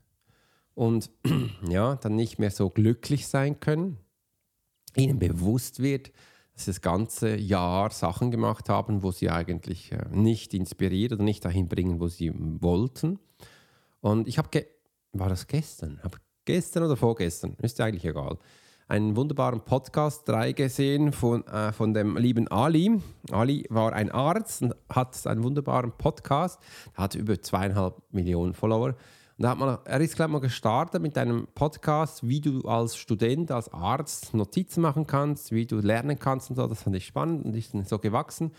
und 0.76 1.10
ja, 1.68 1.96
dann 1.96 2.16
nicht 2.16 2.40
mehr 2.40 2.52
so 2.52 2.70
glücklich 2.70 3.28
sein 3.28 3.60
können. 3.60 3.98
Ihnen 4.96 5.20
bewusst 5.20 5.82
wird, 5.82 6.12
dass 6.54 6.66
sie 6.66 6.72
das 6.72 6.82
ganze 6.82 7.36
Jahr 7.36 7.90
Sachen 7.92 8.32
gemacht 8.32 8.70
haben, 8.70 9.04
wo 9.04 9.12
sie 9.12 9.30
eigentlich 9.30 9.92
äh, 9.92 10.06
nicht 10.12 10.54
inspiriert 10.54 11.14
oder 11.14 11.24
nicht 11.24 11.44
dahin 11.44 11.68
bringen, 11.68 12.00
wo 12.00 12.08
sie 12.08 12.32
wollten. 12.36 13.20
Und 14.02 14.28
ich 14.28 14.38
habe, 14.38 14.66
war 15.14 15.30
das 15.30 15.48
gestern? 15.48 16.00
Hab 16.04 16.20
gestern 16.46 16.84
oder 16.84 16.98
vorgestern? 16.98 17.56
Ist 17.62 17.82
eigentlich 17.82 18.06
egal 18.06 18.38
einen 18.90 19.16
wunderbaren 19.16 19.62
Podcast 19.62 20.28
3 20.28 20.54
gesehen 20.54 21.14
von, 21.14 21.46
äh, 21.46 21.72
von 21.72 21.94
dem 21.94 22.18
lieben 22.18 22.48
Ali. 22.48 23.00
Ali 23.32 23.66
war 23.70 23.94
ein 23.94 24.12
Arzt 24.12 24.64
und 24.64 24.76
hat 24.90 25.28
einen 25.28 25.44
wunderbaren 25.44 25.92
Podcast, 25.92 26.60
hat 26.96 27.14
über 27.14 27.40
zweieinhalb 27.40 28.02
Millionen 28.12 28.56
Follower. 28.56 28.96
Und 29.38 29.44
da 29.44 29.52
hat 29.52 29.60
man, 29.60 29.78
er 29.86 30.02
ist, 30.02 30.16
glaube 30.16 30.32
ich, 30.32 30.34
mal 30.34 30.40
gestartet 30.40 31.04
mit 31.04 31.18
einem 31.20 31.48
Podcast, 31.54 32.28
wie 32.28 32.42
du 32.42 32.62
als 32.64 32.98
Student, 32.98 33.52
als 33.52 33.72
Arzt 33.72 34.34
Notizen 34.34 34.82
machen 34.82 35.06
kannst, 35.06 35.52
wie 35.52 35.68
du 35.68 35.78
lernen 35.78 36.18
kannst 36.18 36.50
und 36.50 36.56
so. 36.56 36.66
Das 36.66 36.82
fand 36.82 36.96
ich 36.96 37.06
spannend 37.06 37.46
und 37.46 37.56
ist 37.56 37.76
dann 37.76 37.86
so 37.86 38.00
gewachsen. 38.00 38.52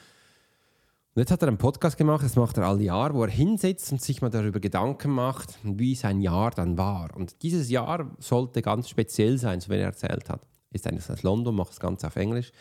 Und 1.15 1.21
jetzt 1.21 1.33
hat 1.33 1.43
er 1.43 1.49
einen 1.49 1.59
Podcast 1.59 1.97
gemacht, 1.97 2.25
das 2.25 2.37
macht 2.37 2.57
er 2.57 2.67
all 2.67 2.81
Jahr, 2.81 3.15
wo 3.15 3.25
er 3.25 3.31
hinsetzt 3.31 3.91
und 3.91 4.01
sich 4.01 4.23
mal 4.23 4.31
darüber 4.31 4.61
Gedanken 4.61 5.11
macht, 5.11 5.59
wie 5.65 5.97
sein 5.97 6.21
Jahr 6.21 6.53
dann 6.53 6.79
war. 6.79 7.17
Und 7.17 7.43
dieses 7.43 7.69
Jahr 7.69 8.15
sollte 8.21 8.63
ganz 8.63 8.89
speziell 8.89 9.37
sein, 9.37 9.61
so 9.61 9.71
wie 9.71 9.75
er 9.75 9.87
erzählt 9.87 10.31
hat. 10.31 10.47
Ist 10.71 10.87
eigentlich 10.87 11.11
aus 11.11 11.25
London, 11.25 11.57
macht 11.57 11.71
das 11.71 11.81
Ganze 11.81 12.07
auf 12.07 12.15
Englisch. 12.15 12.53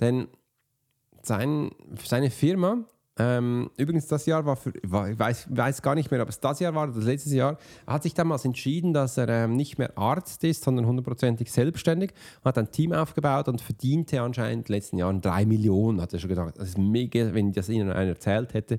Denn 0.00 0.28
sein, 1.22 1.70
seine 2.04 2.30
Firma 2.30 2.84
ähm, 3.16 3.70
übrigens, 3.76 4.08
das 4.08 4.26
Jahr 4.26 4.44
war, 4.44 4.56
für, 4.56 4.72
war 4.82 5.08
ich 5.08 5.18
weiß, 5.18 5.46
weiß, 5.50 5.82
gar 5.82 5.94
nicht 5.94 6.10
mehr, 6.10 6.20
ob 6.20 6.28
es 6.28 6.40
das 6.40 6.58
Jahr 6.58 6.74
war 6.74 6.84
oder 6.84 6.94
das 6.94 7.04
letzte 7.04 7.34
Jahr. 7.34 7.58
Hat 7.86 8.02
sich 8.02 8.14
damals 8.14 8.44
entschieden, 8.44 8.92
dass 8.92 9.16
er 9.16 9.28
ähm, 9.28 9.54
nicht 9.54 9.78
mehr 9.78 9.96
Arzt 9.96 10.42
ist, 10.42 10.64
sondern 10.64 10.86
hundertprozentig 10.86 11.52
selbstständig. 11.52 12.12
Hat 12.44 12.58
ein 12.58 12.72
Team 12.72 12.92
aufgebaut 12.92 13.46
und 13.46 13.60
verdiente 13.60 14.20
anscheinend 14.20 14.52
in 14.54 14.62
den 14.64 14.72
letzten 14.72 14.98
Jahren 14.98 15.20
drei 15.20 15.46
Millionen. 15.46 16.00
Hat 16.00 16.12
er 16.12 16.18
schon 16.18 16.28
gedacht, 16.28 16.54
das 16.58 16.70
ist 16.70 16.78
mega, 16.78 17.32
wenn 17.34 17.52
das 17.52 17.68
Ihnen 17.68 17.92
einer 17.92 18.10
erzählt 18.10 18.52
hätte, 18.52 18.78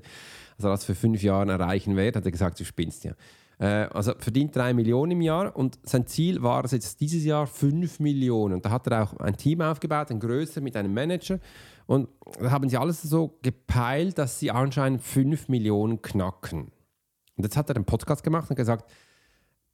dass 0.58 0.64
er 0.64 0.70
das 0.70 0.84
für 0.84 0.94
fünf 0.94 1.22
Jahre 1.22 1.52
erreichen 1.52 1.96
wird, 1.96 2.16
hat 2.16 2.24
er 2.26 2.30
gesagt, 2.30 2.60
du 2.60 2.64
spinnst 2.64 3.04
ja. 3.04 3.12
Äh, 3.58 3.88
also 3.92 4.12
verdient 4.18 4.54
drei 4.54 4.74
Millionen 4.74 5.12
im 5.12 5.22
Jahr 5.22 5.56
und 5.56 5.78
sein 5.82 6.06
Ziel 6.06 6.42
war 6.42 6.64
es 6.64 6.72
jetzt 6.72 7.00
dieses 7.00 7.24
Jahr 7.24 7.46
fünf 7.46 8.00
Millionen. 8.00 8.54
Und 8.54 8.66
da 8.66 8.70
hat 8.70 8.86
er 8.86 9.04
auch 9.04 9.16
ein 9.18 9.36
Team 9.36 9.62
aufgebaut, 9.62 10.10
ein 10.10 10.20
größer 10.20 10.60
mit 10.60 10.76
einem 10.76 10.92
Manager. 10.92 11.38
Und 11.86 12.08
da 12.40 12.50
haben 12.50 12.68
sie 12.68 12.76
alles 12.76 13.02
so 13.02 13.38
gepeilt, 13.42 14.18
dass 14.18 14.38
sie 14.40 14.50
anscheinend 14.50 15.02
5 15.02 15.48
Millionen 15.48 16.02
knacken. 16.02 16.72
Und 17.36 17.44
jetzt 17.44 17.56
hat 17.56 17.70
er 17.70 17.76
einen 17.76 17.84
Podcast 17.84 18.24
gemacht 18.24 18.50
und 18.50 18.56
gesagt, 18.56 18.90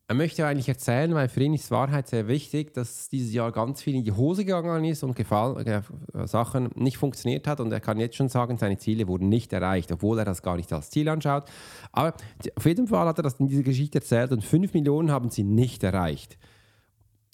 er 0.09 0.17
möchte 0.17 0.47
eigentlich 0.47 0.69
erzählen, 0.69 1.15
weil 1.15 1.29
für 1.29 1.43
ihn 1.43 1.55
ist 1.55 1.71
Wahrheit 1.71 2.09
sehr 2.09 2.29
wichtig, 2.29 2.75
dass 2.75 3.09
dieses 3.09 3.33
Jahr 3.33 3.51
ganz 3.51 3.81
viel 3.81 3.95
in 3.95 4.05
die 4.05 4.13
Hose 4.13 4.45
gegangen 4.45 4.85
ist 4.85 5.03
und 5.05 5.17
Gefall, 5.17 5.67
äh, 5.67 6.27
Sachen 6.27 6.71
nicht 6.75 6.99
funktioniert 6.99 7.47
hat. 7.47 7.61
Und 7.61 7.73
er 7.73 7.81
kann 7.81 7.99
jetzt 7.99 8.17
schon 8.17 8.29
sagen, 8.29 8.59
seine 8.59 8.77
Ziele 8.77 9.09
wurden 9.09 9.31
nicht 9.31 9.53
erreicht, 9.55 9.91
obwohl 9.91 10.19
er 10.19 10.27
das 10.27 10.43
gar 10.43 10.57
nicht 10.57 10.71
als 10.73 10.91
Ziel 10.91 11.09
anschaut. 11.09 11.45
Aber 11.93 12.15
auf 12.57 12.67
jeden 12.67 12.89
Fall 12.89 13.07
hat 13.07 13.19
er 13.21 13.23
das 13.23 13.41
in 13.41 13.47
dieser 13.47 13.63
Geschichte 13.63 14.01
erzählt 14.01 14.33
und 14.33 14.45
5 14.45 14.75
Millionen 14.75 15.11
haben 15.11 15.31
sie 15.31 15.45
nicht 15.45 15.83
erreicht. 15.83 16.37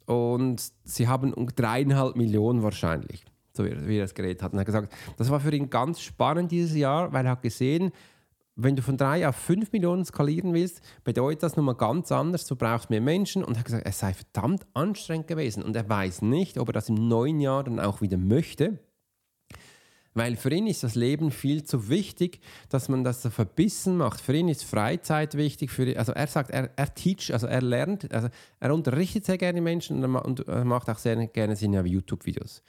Und 0.07 0.63
sie 0.85 1.09
haben 1.09 1.35
um 1.35 1.49
dreieinhalb 1.49 2.17
Millionen 2.17 2.63
wahrscheinlich 2.63 3.25
so 3.59 3.65
wie, 3.65 3.99
er 3.99 4.05
das 4.05 4.15
geredet 4.15 4.43
hat. 4.43 4.53
Und 4.53 4.59
er 4.59 4.61
hat 4.61 4.67
gesagt, 4.67 4.93
das 5.17 5.31
war 5.31 5.41
für 5.41 5.55
ihn 5.55 5.69
ganz 5.69 6.01
spannend 6.01 6.51
dieses 6.51 6.75
Jahr, 6.77 7.13
weil 7.13 7.27
er 7.27 7.33
hat 7.33 7.43
gesehen, 7.43 7.93
wenn 8.61 8.75
du 8.75 8.83
von 8.83 8.97
drei 8.97 9.29
auf 9.29 9.37
fünf 9.37 9.71
Millionen 9.73 10.05
skalieren 10.05 10.53
willst, 10.53 10.81
bedeutet 11.05 11.45
das 11.45 11.57
nochmal 11.57 11.77
ganz 11.77 12.11
anders. 12.11 12.45
Du 12.47 12.57
brauchst 12.57 12.91
mehr 12.91 13.01
Menschen. 13.01 13.45
Und 13.45 13.55
er 13.55 13.61
hat 13.61 13.67
gesagt, 13.67 13.87
es 13.87 14.01
sei 14.01 14.13
verdammt 14.13 14.67
anstrengend 14.75 15.29
gewesen. 15.29 15.63
Und 15.63 15.77
er 15.77 15.89
weiß 15.89 16.23
nicht, 16.23 16.59
ob 16.59 16.69
er 16.69 16.73
das 16.73 16.89
im 16.89 17.09
neuen 17.09 17.41
Jahr 17.41 17.63
dann 17.63 17.79
auch 17.79 18.01
wieder 18.01 18.19
möchte. 18.19 18.81
Weil 20.15 20.35
für 20.35 20.53
ihn 20.53 20.67
ist 20.67 20.83
das 20.83 20.97
Leben 20.97 21.31
viel 21.31 21.63
zu 21.63 21.89
wichtig, 21.89 22.41
dass 22.69 22.89
man 22.89 23.05
das 23.05 23.23
so 23.23 23.31
verbissen 23.31 23.97
macht. 23.97 24.21
Für 24.21 24.35
ihn 24.35 24.49
ist 24.49 24.65
Freizeit 24.65 25.37
wichtig. 25.37 25.71
Für, 25.71 25.97
also 25.97 26.11
er 26.11 26.27
sagt, 26.27 26.51
er, 26.51 26.71
er 26.75 26.93
teach, 26.93 27.33
also 27.33 27.47
er 27.47 27.63
lernt, 27.63 28.13
also 28.13 28.29
er 28.59 28.75
unterrichtet 28.75 29.25
sehr 29.25 29.39
gerne 29.39 29.61
Menschen 29.61 30.03
und 30.03 30.17
und 30.17 30.49
er 30.49 30.65
macht 30.65 30.91
auch 30.91 30.99
sehr 30.99 31.29
gerne 31.29 31.55
seine 31.55 31.83
YouTube-Videos. 31.83 32.65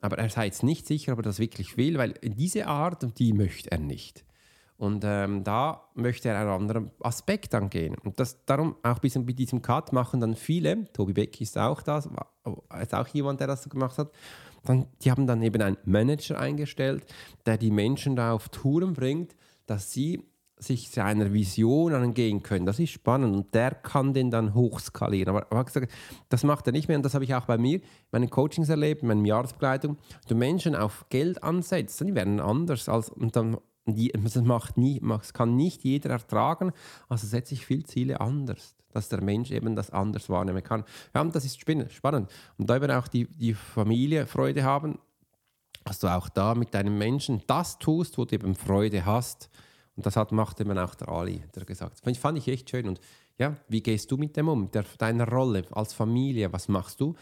Aber 0.00 0.18
er 0.18 0.28
sei 0.28 0.46
jetzt 0.46 0.62
nicht 0.62 0.86
sicher, 0.86 1.12
ob 1.12 1.20
er 1.20 1.22
das 1.22 1.38
wirklich 1.38 1.76
will, 1.76 1.98
weil 1.98 2.12
diese 2.22 2.66
Art, 2.66 3.18
die 3.18 3.32
möchte 3.32 3.70
er 3.70 3.78
nicht. 3.78 4.24
Und 4.76 5.04
ähm, 5.06 5.44
da 5.44 5.88
möchte 5.94 6.28
er 6.28 6.38
einen 6.38 6.50
anderen 6.50 6.90
Aspekt 7.00 7.54
angehen. 7.54 7.96
Und 8.04 8.18
das, 8.18 8.44
darum 8.44 8.76
auch 8.82 8.98
bisschen 8.98 9.24
mit 9.24 9.38
diesem 9.38 9.62
Cut 9.62 9.92
machen 9.92 10.20
dann 10.20 10.34
viele, 10.34 10.92
Tobi 10.92 11.12
Beck 11.12 11.40
ist 11.40 11.56
auch 11.56 11.80
das, 11.80 12.08
ist 12.82 12.94
auch 12.94 13.08
jemand, 13.08 13.40
der 13.40 13.46
das 13.46 13.62
so 13.62 13.70
gemacht 13.70 13.98
hat, 13.98 14.10
dann, 14.64 14.86
die 15.02 15.10
haben 15.10 15.26
dann 15.26 15.42
eben 15.42 15.62
einen 15.62 15.76
Manager 15.84 16.38
eingestellt, 16.38 17.04
der 17.46 17.56
die 17.56 17.70
Menschen 17.70 18.16
da 18.16 18.32
auf 18.32 18.48
Touren 18.48 18.94
bringt, 18.94 19.36
dass 19.66 19.92
sie 19.92 20.24
sich 20.66 20.90
seiner 20.90 21.32
Vision 21.32 21.94
angehen 21.94 22.42
können. 22.42 22.66
Das 22.66 22.78
ist 22.78 22.90
spannend 22.90 23.34
und 23.34 23.54
der 23.54 23.72
kann 23.72 24.12
den 24.12 24.30
dann 24.30 24.54
hochskalieren. 24.54 25.34
Aber, 25.34 25.46
aber 25.50 25.64
gesagt, 25.64 25.92
das 26.28 26.44
macht 26.44 26.66
er 26.66 26.72
nicht 26.72 26.88
mehr 26.88 26.96
und 26.96 27.04
das 27.04 27.14
habe 27.14 27.24
ich 27.24 27.34
auch 27.34 27.46
bei 27.46 27.58
mir, 27.58 27.76
in 27.76 27.82
meinen 28.10 28.30
Coachings 28.30 28.68
erlebt, 28.68 29.02
in 29.02 29.08
meiner 29.08 29.26
Jahresbegleitung. 29.26 29.96
Du 30.28 30.34
Menschen 30.34 30.74
auf 30.74 31.06
Geld 31.08 31.42
ansetzt, 31.42 32.00
die 32.00 32.14
werden 32.14 32.40
anders 32.40 32.88
als 32.88 33.10
und 33.10 33.36
dann 33.36 33.58
die, 33.86 34.12
das 34.12 34.36
macht 34.36 34.78
nie, 34.78 35.00
das 35.00 35.32
kann 35.32 35.56
nicht 35.56 35.84
jeder 35.84 36.10
ertragen, 36.10 36.72
also 37.08 37.26
setze 37.26 37.54
ich 37.54 37.66
viele 37.66 37.84
Ziele 37.84 38.20
anders, 38.20 38.76
dass 38.92 39.08
der 39.08 39.22
Mensch 39.22 39.50
eben 39.50 39.76
das 39.76 39.90
anders 39.90 40.28
wahrnehmen 40.28 40.62
kann. 40.62 40.84
Ja, 41.14 41.20
und 41.20 41.34
das 41.34 41.44
ist 41.44 41.60
spannend. 41.60 42.32
Und 42.56 42.70
da 42.70 42.76
eben 42.76 42.90
auch 42.90 43.08
die, 43.08 43.26
die 43.26 43.54
Familie 43.54 44.26
Freude 44.26 44.64
haben, 44.64 44.98
dass 45.84 45.98
du 45.98 46.08
auch 46.08 46.28
da 46.28 46.54
mit 46.54 46.72
deinen 46.72 46.96
Menschen 46.96 47.42
das 47.46 47.78
tust, 47.78 48.16
wo 48.16 48.24
du 48.24 48.34
eben 48.34 48.54
Freude 48.54 49.04
hast 49.04 49.50
und 49.96 50.06
das 50.06 50.16
hat, 50.16 50.32
macht 50.32 50.60
eben 50.60 50.76
auch 50.76 50.94
der 50.94 51.08
Ali, 51.08 51.42
der 51.54 51.64
gesagt. 51.64 52.00
Das 52.04 52.18
fand 52.18 52.38
ich 52.38 52.48
echt 52.48 52.70
schön. 52.70 52.88
Und 52.88 53.00
ja, 53.38 53.56
wie 53.68 53.82
gehst 53.82 54.10
du 54.10 54.16
mit 54.16 54.36
dem 54.36 54.48
um, 54.48 54.70
der, 54.70 54.84
deiner 54.98 55.28
Rolle 55.28 55.64
als 55.72 55.92
Familie? 55.92 56.52
Was 56.52 56.68
machst 56.68 57.00
du? 57.00 57.14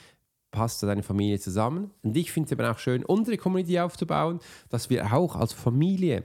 Passt 0.50 0.82
du 0.82 0.86
deine 0.86 1.02
Familie 1.02 1.38
zusammen? 1.38 1.90
Und 2.02 2.16
ich 2.16 2.32
finde 2.32 2.46
es 2.46 2.52
eben 2.52 2.66
auch 2.66 2.78
schön, 2.78 3.04
unsere 3.04 3.36
Community 3.36 3.78
aufzubauen, 3.78 4.40
dass 4.68 4.90
wir 4.90 5.12
auch 5.12 5.36
als 5.36 5.52
Familie, 5.52 6.22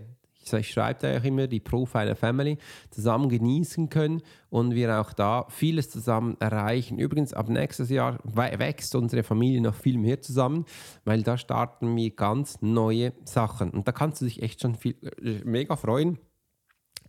ich 0.54 0.72
schreibe 0.72 1.00
da 1.02 1.18
auch 1.18 1.24
immer, 1.26 1.48
die 1.48 1.60
Profiler 1.60 2.16
Family, 2.16 2.58
zusammen 2.92 3.28
genießen 3.28 3.90
können 3.90 4.22
und 4.50 4.76
wir 4.76 5.02
auch 5.02 5.12
da 5.12 5.46
vieles 5.50 5.90
zusammen 5.90 6.38
erreichen. 6.40 7.00
Übrigens, 7.00 7.34
ab 7.34 7.50
nächstes 7.50 7.90
Jahr 7.90 8.20
wächst 8.24 8.96
unsere 8.96 9.24
Familie 9.24 9.62
noch 9.62 9.76
viel 9.76 9.98
mehr 9.98 10.22
zusammen, 10.22 10.66
weil 11.04 11.24
da 11.24 11.38
starten 11.38 11.94
wir 11.96 12.12
ganz 12.12 12.62
neue 12.62 13.12
Sachen. 13.26 13.72
Und 13.72 13.88
da 13.88 13.92
kannst 13.92 14.22
du 14.22 14.26
dich 14.26 14.42
echt 14.42 14.62
schon 14.62 14.76
viel, 14.76 14.96
äh, 15.22 15.42
mega 15.44 15.76
freuen 15.76 16.18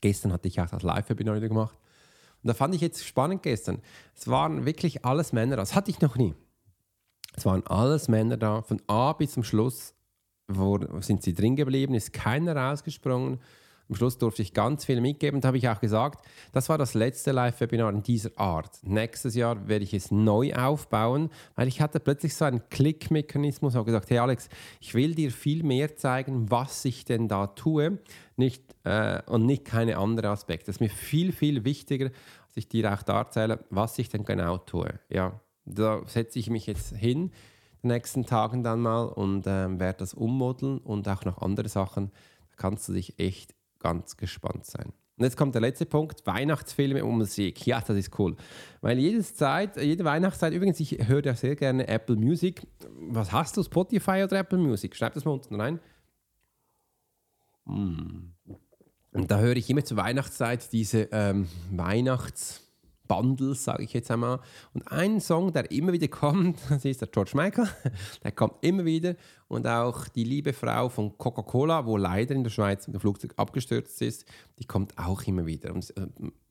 Gestern 0.01 0.33
hatte 0.33 0.49
ich 0.49 0.61
auch 0.61 0.69
das 0.69 0.83
Live-Webinar 0.83 1.37
wieder 1.37 1.49
gemacht. 1.49 1.77
Und 2.43 2.49
da 2.49 2.55
fand 2.55 2.75
ich 2.75 2.81
jetzt 2.81 3.05
spannend 3.05 3.43
gestern. 3.43 3.81
Es 4.15 4.29
waren 4.29 4.65
wirklich 4.65 5.05
alles 5.05 5.33
Männer, 5.33 5.57
das 5.57 5.75
hatte 5.75 5.91
ich 5.91 6.01
noch 6.01 6.17
nie. 6.17 6.35
Es 7.37 7.45
waren 7.45 7.67
alles 7.67 8.09
Männer 8.09 8.37
da, 8.37 8.63
von 8.63 8.81
A 8.87 9.13
bis 9.13 9.33
zum 9.33 9.45
Schluss 9.45 9.95
wo 10.49 10.81
sind 11.01 11.23
sie 11.23 11.35
drin 11.35 11.57
geblieben, 11.57 11.95
ist 11.95 12.13
keiner 12.13 12.57
rausgesprungen. 12.57 13.39
Am 13.89 13.95
Schluss 13.95 14.19
durfte 14.19 14.43
ich 14.43 14.53
ganz 14.53 14.85
viel 14.85 15.01
mitgeben. 15.01 15.41
Da 15.41 15.49
habe 15.49 15.59
ich 15.59 15.69
auch 15.69 15.81
gesagt, 15.81 16.25
das 16.53 16.69
war 16.69 16.77
das 16.77 16.95
letzte 16.95 17.33
Live-Webinar 17.33 17.91
in 17.91 18.03
dieser 18.03 18.31
Art. 18.37 18.79
Nächstes 18.83 19.35
Jahr 19.35 19.67
werde 19.67 19.85
ich 19.85 19.95
es 19.95 20.11
neu 20.11 20.55
aufbauen, 20.55 21.31
weil 21.55 21.69
ich 21.69 21.81
hatte 21.81 21.99
plötzlich 21.99 22.35
so 22.35 22.45
einen 22.45 22.69
Klickmechanismus 22.69 23.77
und 23.77 23.85
gesagt, 23.85 24.11
hey 24.11 24.19
Alex, 24.19 24.49
ich 24.81 24.95
will 24.95 25.15
dir 25.15 25.31
viel 25.31 25.63
mehr 25.63 25.97
zeigen, 25.97 26.51
was 26.51 26.85
ich 26.85 27.05
denn 27.05 27.29
da 27.29 27.47
tue 27.47 27.99
nicht, 28.37 28.63
äh, 28.85 29.23
und 29.27 29.47
nicht 29.47 29.65
keine 29.65 29.97
anderen 29.99 30.31
Aspekte. 30.31 30.67
Das 30.67 30.77
ist 30.77 30.81
mir 30.81 30.91
viel, 30.91 31.33
viel 31.33 31.65
wichtiger, 31.65 32.11
dass 32.11 32.57
ich 32.57 32.69
dir 32.69 32.93
auch 32.93 33.03
da 33.03 33.27
was 33.71 33.99
ich 33.99 34.09
denn 34.09 34.25
genau 34.25 34.59
tue. 34.59 35.01
Ja, 35.09 35.41
da 35.65 36.03
setze 36.07 36.39
ich 36.39 36.51
mich 36.51 36.67
jetzt 36.67 36.95
hin 36.95 37.33
den 37.83 37.89
nächsten 37.89 38.27
Tagen 38.27 38.63
dann 38.63 38.81
mal 38.81 39.05
und 39.05 39.47
ähm, 39.47 39.81
werde 39.81 39.99
das 39.99 40.15
ummodeln 40.15 40.79
und 40.79 41.09
auch 41.09 41.25
noch 41.25 41.39
andere 41.43 41.69
Sachen. 41.69 42.11
Da 42.51 42.57
kannst 42.57 42.89
du 42.89 42.93
dich 42.93 43.19
echt 43.19 43.55
ganz 43.79 44.17
gespannt 44.17 44.67
sein. 44.67 44.93
Und 45.19 45.25
jetzt 45.25 45.37
kommt 45.37 45.55
der 45.55 45.63
letzte 45.63 45.85
Punkt, 45.85 46.25
Weihnachtsfilme 46.27 47.05
und 47.05 47.19
Musik. 47.19 47.67
Ja, 47.67 47.81
das 47.81 47.97
ist 47.97 48.17
cool. 48.21 48.37
Weil 48.81 48.99
jedes 48.99 49.35
Zeit, 49.35 49.77
jede 49.77 50.05
Weihnachtszeit, 50.05 50.53
übrigens, 50.53 50.79
ich 50.79 51.09
höre 51.09 51.25
ja 51.25 51.35
sehr 51.35 51.57
gerne 51.57 51.89
Apple 51.89 52.15
Music. 52.15 52.65
Was 53.09 53.33
hast 53.33 53.57
du, 53.57 53.65
Spotify 53.65 54.23
oder 54.23 54.39
Apple 54.39 54.59
Music? 54.59 54.95
Schreib 54.95 55.15
das 55.15 55.25
mal 55.25 55.33
unten 55.33 55.61
rein. 55.61 55.81
Mm. 57.65 58.33
Und 59.13 59.31
da 59.31 59.41
höre 59.41 59.57
ich 59.57 59.69
immer 59.69 59.85
zur 59.85 59.97
Weihnachtszeit 59.97 60.73
diese 60.73 61.09
ähm, 61.11 61.49
Weihnachts- 61.73 62.68
Bundles, 63.09 63.65
sage 63.65 63.83
ich 63.83 63.93
jetzt 63.93 64.11
einmal. 64.11 64.41
Und 64.75 64.93
ein 64.93 65.21
Song, 65.21 65.53
der 65.53 65.71
immer 65.71 65.93
wieder 65.93 66.09
kommt, 66.09 66.59
das 66.69 66.85
ist 66.85 67.01
der 67.01 67.09
George 67.09 67.33
Michael. 67.35 67.69
Der 68.23 68.33
kommt 68.33 68.55
immer 68.61 68.85
wieder. 68.85 69.17
Und 69.49 69.67
auch 69.67 70.07
die 70.09 70.25
liebe 70.25 70.53
Frau 70.53 70.89
von 70.89 71.17
Coca-Cola, 71.17 71.87
wo 71.87 71.97
leider 71.97 72.35
in 72.35 72.45
der 72.45 72.51
Schweiz 72.51 72.87
mit 72.87 72.95
dem 72.95 73.01
Flugzeug 73.01 73.33
abgestürzt 73.37 74.01
ist, 74.03 74.27
die 74.59 74.67
kommt 74.67 74.97
auch 74.99 75.23
immer 75.23 75.47
wieder. 75.47 75.75
Und 75.75 75.91
äh, 75.97 76.07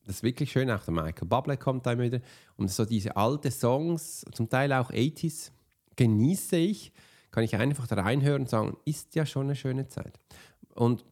das 0.05 0.17
ist 0.17 0.23
wirklich 0.23 0.51
schön. 0.51 0.71
Auch 0.71 0.83
der 0.83 0.93
Michael 0.93 1.27
Bublé 1.27 1.57
kommt 1.57 1.85
da 1.85 1.91
immer 1.93 2.03
wieder. 2.03 2.21
Und 2.55 2.71
so 2.71 2.85
diese 2.85 3.15
alten 3.15 3.51
Songs, 3.51 4.25
zum 4.33 4.49
Teil 4.49 4.73
auch 4.73 4.91
80s, 4.91 5.51
genieße 5.95 6.57
ich. 6.57 6.91
Kann 7.31 7.43
ich 7.43 7.55
einfach 7.55 7.85
da 7.87 7.95
reinhören 7.95 8.43
und 8.43 8.49
sagen, 8.49 8.77
ist 8.85 9.13
ja 9.15 9.25
schon 9.25 9.47
eine 9.47 9.55
schöne 9.55 9.87
Zeit. 9.89 10.19
Und 10.73 11.05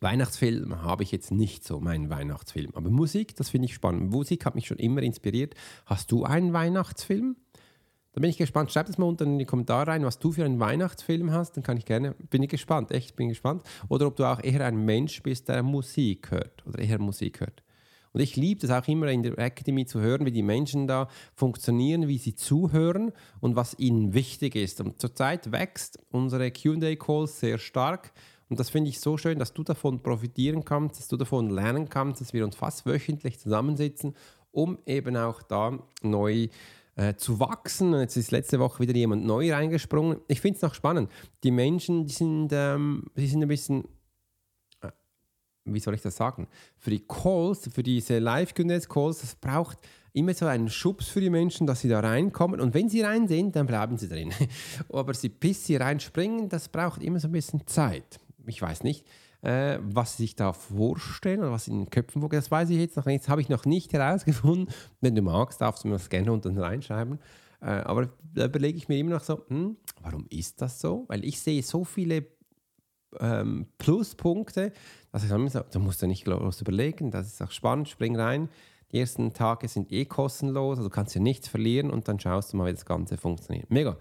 Weihnachtsfilm 0.00 0.82
habe 0.82 1.02
ich 1.02 1.12
jetzt 1.12 1.30
nicht 1.30 1.64
so, 1.64 1.80
meinen 1.80 2.10
Weihnachtsfilm. 2.10 2.72
Aber 2.74 2.90
Musik, 2.90 3.34
das 3.36 3.50
finde 3.50 3.66
ich 3.66 3.74
spannend. 3.74 4.10
Musik 4.10 4.46
hat 4.46 4.54
mich 4.54 4.66
schon 4.66 4.78
immer 4.78 5.02
inspiriert. 5.02 5.54
Hast 5.86 6.12
du 6.12 6.24
einen 6.24 6.52
Weihnachtsfilm? 6.52 7.36
Da 8.12 8.20
bin 8.20 8.30
ich 8.30 8.38
gespannt. 8.38 8.72
Schreib 8.72 8.86
das 8.86 8.98
mal 8.98 9.06
unten 9.06 9.34
in 9.34 9.38
die 9.38 9.44
Kommentare 9.44 9.88
rein, 9.88 10.04
was 10.04 10.18
du 10.18 10.32
für 10.32 10.44
einen 10.44 10.60
Weihnachtsfilm 10.60 11.30
hast. 11.30 11.56
Dann 11.56 11.62
kann 11.62 11.76
ich 11.76 11.84
gerne, 11.84 12.14
bin 12.30 12.42
ich 12.42 12.48
gespannt, 12.48 12.90
echt 12.90 13.16
bin 13.16 13.28
gespannt. 13.28 13.62
Oder 13.88 14.06
ob 14.06 14.16
du 14.16 14.24
auch 14.24 14.42
eher 14.42 14.64
ein 14.66 14.84
Mensch 14.84 15.22
bist, 15.22 15.48
der 15.48 15.62
Musik 15.62 16.30
hört 16.30 16.66
oder 16.66 16.78
eher 16.78 16.98
Musik 16.98 17.40
hört. 17.40 17.62
Und 18.12 18.20
ich 18.20 18.36
liebe 18.36 18.64
es 18.64 18.72
auch 18.72 18.88
immer 18.88 19.08
in 19.08 19.22
der 19.22 19.38
Academy 19.38 19.86
zu 19.86 20.00
hören, 20.00 20.26
wie 20.26 20.32
die 20.32 20.42
Menschen 20.42 20.86
da 20.86 21.08
funktionieren, 21.34 22.08
wie 22.08 22.18
sie 22.18 22.34
zuhören 22.34 23.12
und 23.40 23.54
was 23.54 23.78
ihnen 23.78 24.14
wichtig 24.14 24.56
ist. 24.56 24.80
Und 24.80 25.00
zurzeit 25.00 25.52
wächst 25.52 25.98
unsere 26.10 26.50
QA-Calls 26.50 27.38
sehr 27.38 27.58
stark. 27.58 28.12
Und 28.48 28.58
das 28.58 28.70
finde 28.70 28.88
ich 28.90 29.00
so 29.00 29.16
schön, 29.16 29.38
dass 29.38 29.52
du 29.52 29.62
davon 29.62 30.02
profitieren 30.02 30.64
kannst, 30.64 30.98
dass 30.98 31.08
du 31.08 31.16
davon 31.16 31.50
lernen 31.50 31.88
kannst, 31.88 32.20
dass 32.20 32.32
wir 32.32 32.44
uns 32.44 32.56
fast 32.56 32.86
wöchentlich 32.86 33.38
zusammensitzen, 33.38 34.14
um 34.50 34.78
eben 34.86 35.16
auch 35.16 35.42
da 35.42 35.78
neu 36.02 36.48
äh, 36.96 37.14
zu 37.14 37.40
wachsen. 37.40 37.92
Jetzt 37.94 38.16
ist 38.16 38.30
letzte 38.30 38.58
Woche 38.58 38.80
wieder 38.80 38.94
jemand 38.94 39.24
neu 39.26 39.52
reingesprungen. 39.52 40.20
Ich 40.28 40.40
finde 40.40 40.56
es 40.56 40.62
noch 40.62 40.74
spannend. 40.74 41.10
Die 41.44 41.50
Menschen, 41.50 42.06
die 42.06 42.12
sind, 42.12 42.48
ähm, 42.52 43.04
die 43.16 43.26
sind 43.26 43.42
ein 43.42 43.48
bisschen 43.48 43.84
äh, 44.80 44.90
wie 45.64 45.80
soll 45.80 45.94
ich 45.94 46.02
das 46.02 46.16
sagen, 46.16 46.48
für 46.78 46.90
die 46.90 47.06
Calls, 47.06 47.68
für 47.70 47.82
diese 47.82 48.18
Live-Calls, 48.18 49.20
das 49.20 49.34
braucht 49.34 49.78
immer 50.14 50.32
so 50.32 50.46
einen 50.46 50.70
Schubs 50.70 51.08
für 51.08 51.20
die 51.20 51.28
Menschen, 51.28 51.66
dass 51.66 51.82
sie 51.82 51.88
da 51.90 52.00
reinkommen. 52.00 52.60
Und 52.60 52.72
wenn 52.72 52.88
sie 52.88 53.02
rein 53.02 53.28
sind, 53.28 53.54
dann 53.54 53.66
bleiben 53.66 53.98
sie 53.98 54.08
drin. 54.08 54.32
Aber 54.90 55.12
sie, 55.12 55.28
bis 55.28 55.66
sie 55.66 55.76
reinspringen, 55.76 56.48
das 56.48 56.70
braucht 56.70 57.02
immer 57.02 57.20
so 57.20 57.28
ein 57.28 57.32
bisschen 57.32 57.66
Zeit 57.66 58.18
ich 58.48 58.60
weiß 58.60 58.82
nicht, 58.84 59.06
äh, 59.42 59.78
was 59.82 60.16
sie 60.16 60.24
sich 60.24 60.36
da 60.36 60.52
vorstellen 60.52 61.40
oder 61.40 61.52
was 61.52 61.68
in 61.68 61.84
den 61.84 61.90
Köpfen 61.90 62.20
vorgeht. 62.20 62.38
Das 62.38 62.50
weiß 62.50 62.70
ich 62.70 62.78
jetzt 62.78 62.96
noch 62.96 63.06
nicht. 63.06 63.24
Das 63.24 63.28
habe 63.28 63.40
ich 63.40 63.48
noch 63.48 63.64
nicht 63.64 63.92
herausgefunden. 63.92 64.72
Wenn 65.00 65.14
du 65.14 65.22
magst, 65.22 65.60
darfst 65.60 65.84
du 65.84 65.88
mir 65.88 65.94
das 65.94 66.10
gerne 66.10 66.32
unten 66.32 66.58
reinschreiben. 66.58 67.18
Äh, 67.60 67.66
aber 67.66 68.10
da 68.34 68.46
überlege 68.46 68.78
ich 68.78 68.88
mir 68.88 68.98
immer 68.98 69.10
noch 69.10 69.22
so, 69.22 69.44
hm, 69.48 69.76
warum 70.02 70.26
ist 70.30 70.60
das 70.62 70.80
so? 70.80 71.04
Weil 71.08 71.24
ich 71.24 71.40
sehe 71.40 71.62
so 71.62 71.84
viele 71.84 72.26
ähm, 73.20 73.66
Pluspunkte, 73.78 74.72
dass 75.12 75.24
ich 75.24 75.30
dann 75.30 75.48
so, 75.48 75.60
du 75.60 75.80
musst 75.80 76.02
ja 76.02 76.08
nicht 76.08 76.24
groß 76.24 76.60
überlegen, 76.60 77.10
das 77.10 77.26
ist 77.26 77.42
auch 77.42 77.50
spannend, 77.50 77.88
spring 77.88 78.16
rein. 78.16 78.48
Die 78.92 79.00
ersten 79.00 79.32
Tage 79.34 79.68
sind 79.68 79.92
eh 79.92 80.04
kostenlos, 80.04 80.78
also 80.78 80.88
du 80.88 80.94
kannst 80.94 81.14
ja 81.14 81.20
nichts 81.20 81.48
verlieren 81.48 81.90
und 81.90 82.08
dann 82.08 82.18
schaust 82.18 82.52
du 82.52 82.56
mal, 82.56 82.68
wie 82.68 82.72
das 82.72 82.86
Ganze 82.86 83.16
funktioniert. 83.16 83.70
Mega. 83.70 83.98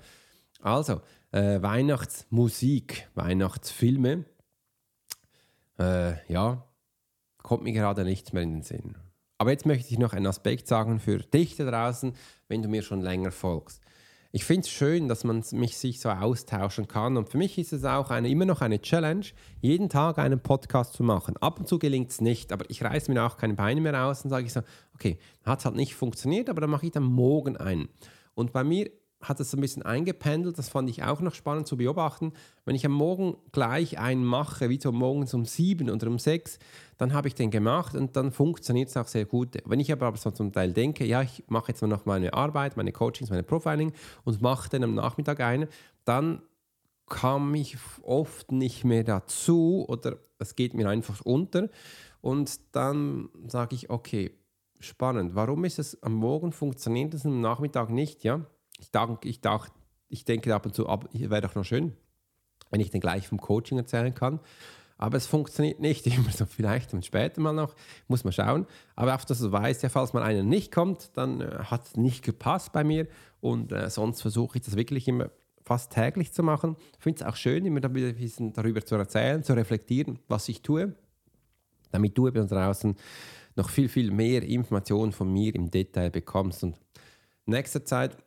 Also, 0.61 1.01
äh, 1.31 1.61
Weihnachtsmusik, 1.61 3.09
Weihnachtsfilme 3.15 4.25
äh, 5.79 6.31
ja, 6.31 6.63
kommt 7.43 7.63
mir 7.63 7.73
gerade 7.73 8.03
nichts 8.03 8.33
mehr 8.33 8.43
in 8.43 8.55
den 8.55 8.63
Sinn. 8.63 8.97
Aber 9.37 9.51
jetzt 9.51 9.65
möchte 9.65 9.91
ich 9.91 9.99
noch 9.99 10.13
einen 10.13 10.27
Aspekt 10.27 10.67
sagen 10.67 10.99
für 10.99 11.19
dich 11.19 11.55
da 11.55 11.69
draußen, 11.69 12.13
wenn 12.47 12.63
du 12.63 12.69
mir 12.69 12.81
schon 12.81 13.01
länger 13.01 13.31
folgst. 13.31 13.81
Ich 14.31 14.43
finde 14.43 14.61
es 14.61 14.69
schön, 14.69 15.07
dass 15.07 15.23
man 15.23 15.43
mich 15.51 15.77
sich 15.77 15.99
so 15.99 16.09
austauschen 16.09 16.87
kann. 16.87 17.17
Und 17.17 17.29
für 17.29 17.37
mich 17.37 17.57
ist 17.57 17.71
es 17.71 17.85
auch 17.85 18.09
eine, 18.09 18.29
immer 18.29 18.45
noch 18.45 18.61
eine 18.61 18.81
Challenge, 18.81 19.25
jeden 19.61 19.89
Tag 19.89 20.17
einen 20.19 20.39
Podcast 20.39 20.93
zu 20.93 21.03
machen. 21.03 21.37
Ab 21.37 21.59
und 21.59 21.67
zu 21.67 21.79
gelingt 21.79 22.11
es 22.11 22.19
nicht, 22.19 22.51
aber 22.51 22.65
ich 22.69 22.83
reiße 22.83 23.11
mir 23.11 23.23
auch 23.23 23.37
keine 23.37 23.53
Beine 23.53 23.79
mehr 23.79 24.05
aus 24.05 24.23
und 24.23 24.29
sage 24.29 24.45
ich 24.45 24.53
so, 24.53 24.61
okay, 24.93 25.17
hat 25.43 25.59
es 25.59 25.65
halt 25.65 25.75
nicht 25.75 25.95
funktioniert, 25.95 26.49
aber 26.49 26.61
dann 26.61 26.69
mache 26.69 26.87
ich 26.87 26.91
dann 26.91 27.03
morgen 27.03 27.55
einen. 27.57 27.89
Und 28.33 28.51
bei 28.51 28.63
mir 28.63 28.91
hat 29.21 29.39
es 29.39 29.53
ein 29.53 29.61
bisschen 29.61 29.83
eingependelt. 29.83 30.57
Das 30.57 30.69
fand 30.69 30.89
ich 30.89 31.03
auch 31.03 31.21
noch 31.21 31.33
spannend 31.33 31.67
zu 31.67 31.77
beobachten. 31.77 32.33
Wenn 32.65 32.75
ich 32.75 32.85
am 32.85 32.91
Morgen 32.91 33.37
gleich 33.51 33.97
einen 33.97 34.23
mache, 34.23 34.69
wie 34.69 34.79
so 34.79 34.91
morgens 34.91 35.33
um 35.33 35.45
sieben 35.45 35.89
oder 35.89 36.07
um 36.07 36.19
sechs, 36.19 36.59
dann 36.97 37.13
habe 37.13 37.27
ich 37.27 37.35
den 37.35 37.49
gemacht 37.49 37.95
und 37.95 38.15
dann 38.15 38.31
funktioniert 38.31 38.89
es 38.89 38.97
auch 38.97 39.07
sehr 39.07 39.25
gut. 39.25 39.57
Wenn 39.65 39.79
ich 39.79 39.91
aber 39.91 40.15
so 40.15 40.31
zum 40.31 40.51
Teil 40.51 40.73
denke, 40.73 41.05
ja, 41.05 41.21
ich 41.21 41.43
mache 41.47 41.69
jetzt 41.69 41.81
mal 41.81 41.87
noch 41.87 42.05
meine 42.05 42.33
Arbeit, 42.33 42.77
meine 42.77 42.91
Coachings, 42.91 43.29
meine 43.29 43.43
Profiling 43.43 43.91
und 44.23 44.41
mache 44.41 44.69
dann 44.69 44.83
am 44.83 44.93
Nachmittag 44.93 45.39
einen, 45.39 45.67
dann 46.05 46.41
kam 47.07 47.55
ich 47.55 47.77
oft 48.03 48.51
nicht 48.51 48.83
mehr 48.83 49.03
dazu 49.03 49.85
oder 49.87 50.17
es 50.39 50.55
geht 50.55 50.73
mir 50.73 50.89
einfach 50.89 51.21
unter. 51.21 51.69
Und 52.21 52.59
dann 52.75 53.29
sage 53.47 53.75
ich, 53.75 53.89
okay, 53.89 54.31
spannend. 54.79 55.33
Warum 55.33 55.65
ist 55.65 55.79
es 55.79 56.01
am 56.03 56.13
Morgen 56.13 56.51
funktioniert 56.51 57.13
es 57.13 57.25
am 57.25 57.41
Nachmittag 57.41 57.89
nicht? 57.89 58.23
Ja, 58.23 58.45
ich, 58.77 58.91
denke, 58.91 59.27
ich, 59.27 59.41
dachte, 59.41 59.73
ich 60.09 60.25
denke 60.25 60.53
ab 60.53 60.65
und 60.65 60.73
zu, 60.73 60.85
wäre 60.85 61.41
doch 61.41 61.55
noch 61.55 61.65
schön, 61.65 61.93
wenn 62.69 62.81
ich 62.81 62.91
den 62.91 63.01
gleich 63.01 63.27
vom 63.27 63.39
Coaching 63.39 63.77
erzählen 63.77 64.13
kann. 64.13 64.39
Aber 64.97 65.17
es 65.17 65.27
funktioniert 65.27 65.79
nicht 65.79 66.07
immer 66.17 66.31
so, 66.31 66.45
vielleicht 66.45 66.93
und 66.93 67.05
später 67.05 67.41
mal 67.41 67.53
noch, 67.53 67.75
muss 68.07 68.23
man 68.23 68.33
schauen. 68.33 68.65
Aber 68.95 69.15
auf 69.15 69.25
das 69.25 69.39
du 69.39 69.51
weißt, 69.51 69.83
ja, 69.83 69.89
falls 69.89 70.13
mal 70.13 70.23
einer 70.23 70.43
nicht 70.43 70.71
kommt, 70.71 71.11
dann 71.15 71.41
äh, 71.41 71.63
hat 71.65 71.85
es 71.85 71.97
nicht 71.97 72.23
gepasst 72.23 72.71
bei 72.71 72.83
mir 72.83 73.07
und 73.41 73.71
äh, 73.71 73.89
sonst 73.89 74.21
versuche 74.21 74.57
ich 74.57 74.63
das 74.63 74.75
wirklich 74.75 75.07
immer 75.07 75.29
fast 75.63 75.91
täglich 75.91 76.31
zu 76.31 76.43
machen. 76.43 76.77
Ich 76.97 77.03
finde 77.03 77.21
es 77.21 77.27
auch 77.27 77.35
schön, 77.35 77.65
immer 77.65 77.83
ein 77.83 77.93
bisschen 77.93 78.53
darüber 78.53 78.83
zu 78.83 78.95
erzählen, 78.95 79.43
zu 79.43 79.53
reflektieren, 79.53 80.19
was 80.27 80.47
ich 80.47 80.61
tue, 80.61 80.95
damit 81.91 82.17
du 82.17 82.27
eben 82.27 82.47
draußen 82.47 82.95
noch 83.55 83.69
viel, 83.69 83.89
viel 83.89 84.11
mehr 84.11 84.43
Informationen 84.43 85.11
von 85.11 85.31
mir 85.31 85.53
im 85.55 85.69
Detail 85.69 86.09
bekommst. 86.09 86.63
Und 86.63 86.77
in 87.45 87.53
nächster 87.53 87.83
Zeit 87.83 88.17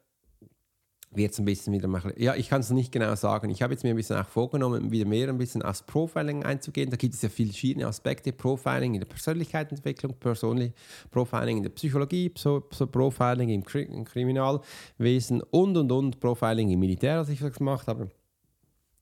wird 1.12 1.32
es 1.32 1.38
ein 1.40 1.44
bisschen 1.44 1.72
wieder 1.72 1.88
machen. 1.88 2.12
Ja, 2.16 2.36
ich 2.36 2.48
kann 2.48 2.60
es 2.60 2.70
nicht 2.70 2.92
genau 2.92 3.14
sagen. 3.16 3.50
Ich 3.50 3.62
habe 3.62 3.72
jetzt 3.72 3.82
mir 3.82 3.90
ein 3.90 3.96
bisschen 3.96 4.16
auch 4.16 4.26
vorgenommen, 4.26 4.92
wieder 4.92 5.06
mehr 5.06 5.28
ein 5.28 5.38
bisschen 5.38 5.62
aufs 5.62 5.82
Profiling 5.82 6.44
einzugehen. 6.44 6.88
Da 6.88 6.96
gibt 6.96 7.14
es 7.14 7.22
ja 7.22 7.28
viele 7.28 7.50
verschiedene 7.50 7.86
Aspekte. 7.86 8.32
Profiling 8.32 8.94
in 8.94 9.00
der 9.00 9.08
Persönlichkeitsentwicklung, 9.08 10.14
Persönlich 10.20 10.72
Profiling 11.10 11.58
in 11.58 11.62
der 11.64 11.70
Psychologie, 11.70 12.28
Pro 12.28 12.60
Profiling 12.60 13.48
im, 13.48 13.64
Kri 13.64 13.82
im, 13.82 14.04
Kriminalwesen 14.04 15.42
und 15.50 15.76
und 15.76 15.90
und 15.90 16.20
Profiling 16.20 16.70
im 16.70 16.78
Militär, 16.78 17.18
als 17.18 17.28
ich 17.28 17.40
das 17.40 17.54
gemacht 17.54 17.88
habe. 17.88 18.08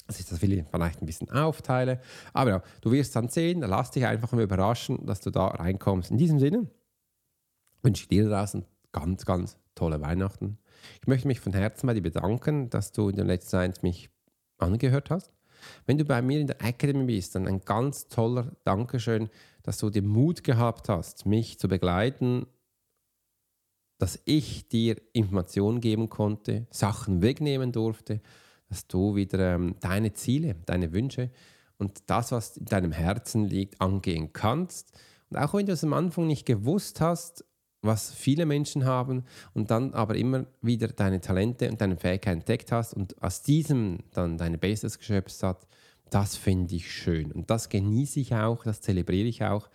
Das 0.07 0.19
ist 0.19 0.33
das 0.33 0.41
will 0.41 0.55
ich 0.55 0.65
vielleicht 0.71 1.03
ein 1.03 1.07
bisschen 1.07 1.31
aufteile. 1.31 2.01
Aber 2.33 2.51
ja, 2.51 2.63
du 2.81 2.91
wirst 2.91 3.15
dann 3.17 3.29
sehen, 3.29 3.61
lass 3.61 3.91
dich 3.91 4.07
einfach 4.07 4.33
mal 4.33 4.43
überraschen, 4.43 5.05
dass 5.05 5.21
du 5.21 5.31
da 5.31 5.49
reinkommst. 5.49 6.11
In 6.11 6.17
diesem 6.17 6.39
Sinne 6.39 6.71
wünsche 7.83 8.05
ich 8.05 8.09
dir 8.09 8.27
draußen 8.27 8.65
ganz, 8.93 9.27
ganz 9.27 9.59
tolle 9.75 10.01
Weihnachten 10.01 10.59
ich 11.01 11.07
möchte 11.07 11.29
mich 11.29 11.41
von 11.41 11.53
Herzen 11.53 11.87
bei 11.87 11.95
dir 11.95 12.03
bedanken, 12.03 12.71
dass 12.71 12.93
du 12.93 13.09
in 13.09 13.17
der 13.17 13.25
letzten 13.25 13.51
Zeit 13.51 13.83
mich 13.83 14.11
angehört 14.59 15.11
hast. 15.11 15.33
Wenn 15.87 15.99
du 15.99 16.05
bei 16.05 16.23
mir 16.23 16.41
in 16.41 16.47
der 16.47 16.63
Academy 16.63 17.05
bist, 17.05 17.35
dann 17.35 17.47
ein 17.47 17.61
ganz 17.61 18.09
toller 18.09 18.53
Dankeschön, 18.65 19.29
dass 19.63 19.79
du 19.79 19.91
den 19.91 20.07
Mut 20.07 20.45
gehabt 20.45 20.89
hast, 20.89 21.27
mich 21.27 21.59
zu 21.59 21.69
begleiten, 21.69 22.47
dass 23.99 24.21
ich 24.25 24.69
dir 24.69 24.97
Informationen 25.13 25.81
geben 25.81 26.09
konnte, 26.09 26.67
Sachen 26.71 27.21
wegnehmen 27.21 27.73
durfte, 27.73 28.21
dass 28.69 28.87
du 28.87 29.17
wieder 29.17 29.55
ähm, 29.55 29.75
deine 29.81 30.13
Ziele, 30.13 30.55
deine 30.67 30.93
Wünsche 30.93 31.31
und 31.79 32.03
das, 32.07 32.33
was 32.33 32.57
in 32.57 32.67
deinem 32.67 32.93
Herzen 32.93 33.45
liegt, 33.45 33.81
angehen 33.81 34.33
kannst. 34.33 34.93
Und 35.31 35.39
auch 35.39 35.55
wenn 35.55 35.67
du 35.67 35.73
es 35.73 35.85
am 35.85 35.93
Anfang 35.93 36.27
nicht 36.27 36.47
gewusst 36.47 37.01
hast, 37.01 37.45
was 37.83 38.13
viele 38.13 38.45
Menschen 38.47 38.85
haben 38.85 39.25
und 39.55 39.71
dann 39.71 39.95
aber 39.95 40.17
immer 40.17 40.47
wieder 40.63 40.89
deine 40.89 41.21
Talente 41.21 41.71
und 41.71 41.81
deine 41.81 41.97
Fähigkeiten 41.97 42.41
entdeckt 42.41 42.73
hast 42.73 42.95
und 42.95 43.21
aus 43.23 43.43
diesem 43.43 43.99
dann 44.13 44.37
deine 44.37 44.59
Basis 44.59 44.99
geschöpft 44.99 45.43
hast, 45.43 45.67
das 46.11 46.37
finde 46.37 46.75
ich 46.75 46.91
schön. 46.91 47.31
Und 47.33 47.51
das 47.51 47.69
genieße 47.69 48.21
ich 48.21 48.35
auch, 48.35 48.65
das 48.65 48.81
zelebriere 48.81 49.29
ich 49.29 49.45
auch, 49.45 49.69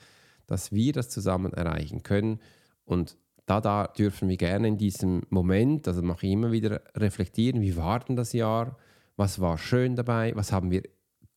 dass 0.48 0.72
wir 0.72 0.92
das 0.94 1.10
zusammen 1.10 1.54
erreichen 1.54 2.04
können. 2.04 2.40
Und 2.86 3.18
da, 3.46 3.62
da 3.62 3.88
dürfen 3.88 4.30
wir 4.30 4.38
gerne 4.38 4.68
in 4.68 4.78
diesem 4.78 5.24
Moment, 5.30 5.88
also 5.88 6.02
mache 6.02 6.26
ich 6.26 6.34
immer 6.34 6.52
wieder 6.52 6.82
reflektieren, 6.96 7.62
wie 7.62 7.78
war 7.78 8.00
denn 8.00 8.16
das 8.16 8.34
Jahr, 8.34 8.78
was 9.16 9.40
war 9.40 9.58
schön 9.58 9.96
dabei, 9.96 10.36
was 10.36 10.52
haben 10.52 10.72
wir 10.72 10.84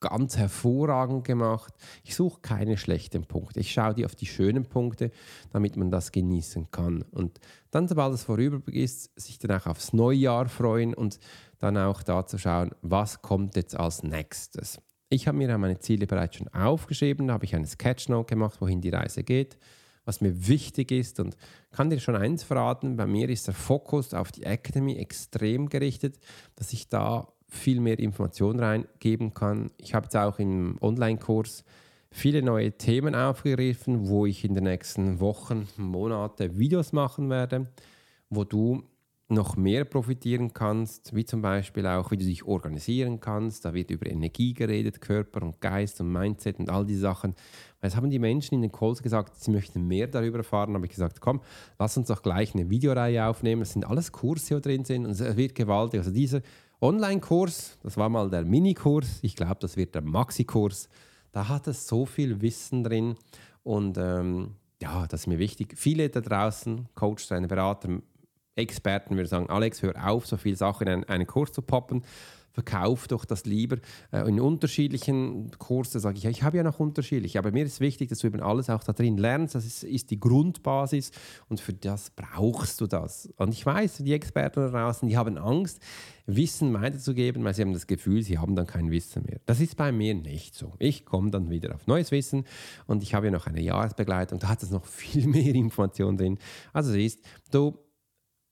ganz 0.00 0.36
hervorragend 0.36 1.24
gemacht. 1.24 1.74
Ich 2.04 2.14
suche 2.14 2.40
keine 2.40 2.76
schlechten 2.76 3.24
Punkte. 3.24 3.60
Ich 3.60 3.72
schaue 3.72 3.94
die 3.94 4.04
auf 4.04 4.14
die 4.14 4.26
schönen 4.26 4.64
Punkte, 4.66 5.10
damit 5.52 5.76
man 5.76 5.90
das 5.90 6.12
genießen 6.12 6.70
kann. 6.70 7.02
Und 7.10 7.40
dann, 7.70 7.88
sobald 7.88 8.14
es 8.14 8.24
vorüber 8.24 8.60
ist, 8.72 9.18
sich 9.18 9.38
dann 9.38 9.58
auch 9.60 9.66
aufs 9.66 9.92
Neujahr 9.92 10.48
freuen 10.48 10.94
und 10.94 11.18
dann 11.58 11.76
auch 11.76 12.02
da 12.02 12.26
zu 12.26 12.38
schauen, 12.38 12.70
was 12.82 13.22
kommt 13.22 13.56
jetzt 13.56 13.76
als 13.76 14.02
nächstes. 14.02 14.80
Ich 15.08 15.28
habe 15.28 15.38
mir 15.38 15.56
meine 15.56 15.78
Ziele 15.78 16.06
bereits 16.06 16.36
schon 16.36 16.48
aufgeschrieben, 16.48 17.30
habe 17.30 17.44
ich 17.44 17.54
eine 17.54 17.66
Sketchnote 17.66 18.34
gemacht, 18.34 18.60
wohin 18.60 18.80
die 18.80 18.90
Reise 18.90 19.22
geht, 19.22 19.56
was 20.04 20.20
mir 20.20 20.48
wichtig 20.48 20.90
ist 20.90 21.20
und 21.20 21.36
kann 21.70 21.90
dir 21.90 22.00
schon 22.00 22.16
eins 22.16 22.42
verraten, 22.42 22.96
bei 22.96 23.06
mir 23.06 23.28
ist 23.28 23.46
der 23.46 23.54
Fokus 23.54 24.14
auf 24.14 24.32
die 24.32 24.44
Academy 24.44 24.96
extrem 24.96 25.68
gerichtet, 25.68 26.18
dass 26.56 26.72
ich 26.72 26.88
da 26.88 27.28
viel 27.48 27.80
mehr 27.80 27.98
Informationen 27.98 28.60
reingeben 28.60 29.34
kann. 29.34 29.70
Ich 29.78 29.94
habe 29.94 30.04
jetzt 30.04 30.16
auch 30.16 30.38
im 30.38 30.76
Online-Kurs 30.80 31.64
viele 32.10 32.42
neue 32.42 32.72
Themen 32.72 33.14
aufgegriffen, 33.14 34.08
wo 34.08 34.26
ich 34.26 34.44
in 34.44 34.54
den 34.54 34.64
nächsten 34.64 35.20
Wochen, 35.20 35.68
Monaten 35.76 36.58
Videos 36.58 36.92
machen 36.92 37.30
werde, 37.30 37.68
wo 38.30 38.44
du 38.44 38.84
noch 39.28 39.56
mehr 39.56 39.84
profitieren 39.84 40.52
kannst, 40.52 41.14
wie 41.14 41.24
zum 41.24 41.42
Beispiel 41.42 41.84
auch, 41.86 42.12
wie 42.12 42.16
du 42.16 42.24
dich 42.24 42.44
organisieren 42.44 43.18
kannst. 43.18 43.64
Da 43.64 43.74
wird 43.74 43.90
über 43.90 44.06
Energie 44.06 44.54
geredet, 44.54 45.00
Körper 45.00 45.42
und 45.42 45.60
Geist 45.60 46.00
und 46.00 46.12
Mindset 46.12 46.60
und 46.60 46.70
all 46.70 46.86
diese 46.86 47.00
Sachen. 47.00 47.34
Es 47.80 47.96
haben 47.96 48.08
die 48.08 48.20
Menschen 48.20 48.54
in 48.54 48.62
den 48.62 48.70
Calls 48.70 49.02
gesagt, 49.02 49.34
sie 49.36 49.50
möchten 49.50 49.86
mehr 49.86 50.06
darüber 50.06 50.38
erfahren. 50.38 50.70
Da 50.70 50.74
habe 50.76 50.86
ich 50.86 50.92
gesagt, 50.92 51.20
komm, 51.20 51.40
lass 51.78 51.96
uns 51.96 52.06
doch 52.06 52.22
gleich 52.22 52.54
eine 52.54 52.70
Videoreihe 52.70 53.26
aufnehmen. 53.26 53.62
Es 53.62 53.72
sind 53.72 53.84
alles 53.84 54.12
Kurse, 54.12 54.56
die 54.56 54.60
drin 54.60 54.84
sind 54.84 55.04
und 55.04 55.10
es 55.10 55.36
wird 55.36 55.56
gewaltig. 55.56 55.98
Also 55.98 56.12
dieser 56.12 56.40
Online-Kurs, 56.80 57.78
das 57.82 57.96
war 57.96 58.08
mal 58.08 58.28
der 58.28 58.44
Minikurs, 58.44 59.18
ich 59.22 59.34
glaube, 59.34 59.56
das 59.60 59.76
wird 59.76 59.94
der 59.94 60.02
Maxi-Kurs. 60.02 60.88
Da 61.32 61.48
hat 61.48 61.66
es 61.68 61.86
so 61.86 62.06
viel 62.06 62.40
Wissen 62.40 62.84
drin 62.84 63.16
und 63.62 63.98
ähm, 63.98 64.56
ja, 64.80 65.06
das 65.06 65.20
ist 65.20 65.26
mir 65.26 65.38
wichtig. 65.38 65.74
Viele 65.76 66.08
da 66.08 66.20
draußen, 66.20 66.88
Coach, 66.94 67.24
seine 67.24 67.48
Berater, 67.48 68.00
Experten 68.56 69.16
würden 69.16 69.28
sagen, 69.28 69.50
Alex, 69.50 69.82
hör 69.82 70.08
auf, 70.08 70.26
so 70.26 70.36
viele 70.36 70.56
Sachen 70.56 70.86
in 70.86 70.92
einen, 70.92 71.04
einen 71.04 71.26
Kurs 71.26 71.52
zu 71.52 71.62
poppen 71.62 72.02
verkauf 72.56 73.06
doch 73.06 73.26
das 73.26 73.44
lieber 73.44 73.76
äh, 74.12 74.26
in 74.26 74.40
unterschiedlichen 74.40 75.50
Kursen, 75.58 76.00
sage 76.00 76.16
ich, 76.16 76.24
ja, 76.24 76.30
ich 76.30 76.42
habe 76.42 76.56
ja 76.56 76.62
noch 76.62 76.80
unterschiedliche, 76.80 77.38
aber 77.38 77.52
mir 77.52 77.66
ist 77.66 77.80
wichtig, 77.80 78.08
dass 78.08 78.20
du 78.20 78.28
eben 78.28 78.40
alles 78.40 78.70
auch 78.70 78.82
da 78.82 78.94
drin 78.94 79.18
lernst, 79.18 79.54
das 79.54 79.66
ist, 79.66 79.84
ist 79.84 80.10
die 80.10 80.18
Grundbasis 80.18 81.10
und 81.50 81.60
für 81.60 81.74
das 81.74 82.08
brauchst 82.08 82.80
du 82.80 82.86
das. 82.86 83.28
Und 83.36 83.52
ich 83.52 83.66
weiß, 83.66 83.98
die 83.98 84.14
Experten 84.14 84.60
da 84.60 84.68
draußen, 84.70 85.06
die 85.06 85.18
haben 85.18 85.36
Angst, 85.36 85.82
Wissen 86.24 86.72
weiterzugeben, 86.72 87.44
weil 87.44 87.52
sie 87.52 87.60
haben 87.60 87.74
das 87.74 87.86
Gefühl, 87.86 88.22
sie 88.22 88.38
haben 88.38 88.56
dann 88.56 88.66
kein 88.66 88.90
Wissen 88.90 89.24
mehr. 89.24 89.38
Das 89.44 89.60
ist 89.60 89.76
bei 89.76 89.92
mir 89.92 90.14
nicht 90.14 90.54
so. 90.54 90.72
Ich 90.78 91.04
komme 91.04 91.30
dann 91.30 91.50
wieder 91.50 91.74
auf 91.74 91.86
neues 91.86 92.10
Wissen 92.10 92.46
und 92.86 93.02
ich 93.02 93.12
habe 93.12 93.26
ja 93.26 93.32
noch 93.32 93.46
eine 93.46 93.60
Jahresbegleitung, 93.60 94.38
da 94.38 94.48
hat 94.48 94.62
es 94.62 94.70
noch 94.70 94.86
viel 94.86 95.26
mehr 95.26 95.54
Informationen 95.54 96.16
drin. 96.16 96.38
Also 96.72 96.90
siehst 96.90 97.20
du, 97.50 97.76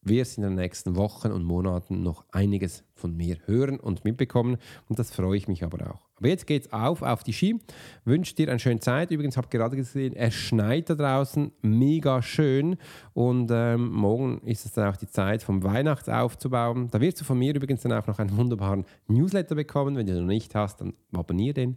wirst 0.04 0.38
in 0.38 0.42
den 0.42 0.54
nächsten 0.54 0.96
Wochen 0.96 1.32
und 1.32 1.44
Monaten 1.44 2.02
noch 2.02 2.24
einiges 2.30 2.84
von 2.94 3.16
mir 3.16 3.38
hören 3.46 3.78
und 3.80 4.04
mitbekommen 4.04 4.56
und 4.88 4.98
das 4.98 5.10
freue 5.10 5.36
ich 5.36 5.48
mich 5.48 5.64
aber 5.64 5.90
auch. 5.90 6.00
Aber 6.16 6.28
jetzt 6.28 6.46
geht's 6.46 6.72
auf 6.72 7.02
auf 7.02 7.24
die 7.24 7.32
Ski. 7.32 7.60
Wünsche 8.04 8.34
dir 8.34 8.48
eine 8.48 8.60
schöne 8.60 8.80
Zeit. 8.80 9.10
Übrigens 9.10 9.36
habe 9.36 9.48
gerade 9.48 9.76
gesehen, 9.76 10.14
es 10.14 10.32
schneit 10.32 10.88
da 10.88 10.94
draußen, 10.94 11.52
mega 11.62 12.22
schön 12.22 12.76
und 13.12 13.50
ähm, 13.52 13.90
morgen 13.90 14.40
ist 14.46 14.64
es 14.64 14.72
dann 14.72 14.92
auch 14.92 14.96
die 14.96 15.08
Zeit 15.08 15.42
vom 15.42 15.62
Weihnachts 15.64 16.08
aufzubauen. 16.08 16.88
Da 16.90 17.00
wirst 17.00 17.20
du 17.20 17.24
von 17.24 17.38
mir 17.38 17.54
übrigens 17.54 17.82
dann 17.82 17.92
auch 17.92 18.06
noch 18.06 18.18
einen 18.18 18.36
wunderbaren 18.36 18.84
Newsletter 19.08 19.54
bekommen. 19.54 19.96
Wenn 19.96 20.06
du 20.06 20.14
noch 20.20 20.26
nicht 20.26 20.54
hast, 20.54 20.80
dann 20.80 20.94
abonniere 21.12 21.54
den. 21.54 21.76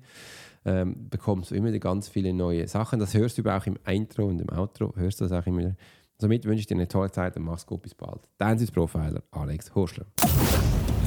Ähm, 0.66 1.10
bekommst 1.10 1.52
du 1.52 1.56
immer 1.56 1.72
ganz 1.80 2.10
viele 2.10 2.34
neue 2.34 2.68
Sachen. 2.68 3.00
Das 3.00 3.14
hörst 3.14 3.38
du 3.38 3.44
auch 3.50 3.66
im 3.66 3.78
Intro 3.88 4.26
und 4.26 4.40
im 4.40 4.50
Outro, 4.50 4.94
hörst 4.98 5.22
du 5.22 5.26
das 5.26 5.32
auch 5.32 5.48
immer 5.48 5.60
wieder. 5.60 5.76
Somit 6.20 6.46
wünsche 6.46 6.62
ich 6.62 6.68
dir 6.68 6.76
eine 6.76 6.88
tolle 6.88 7.12
Zeit 7.12 7.38
und 7.38 7.44
mach's 7.44 7.66
gut, 7.66 7.84
bis 7.84 7.94
bald. 7.94 8.28
Dein 8.38 8.58
Profiler 8.68 9.22
Alex 9.32 9.74
Horschler. 9.76 10.08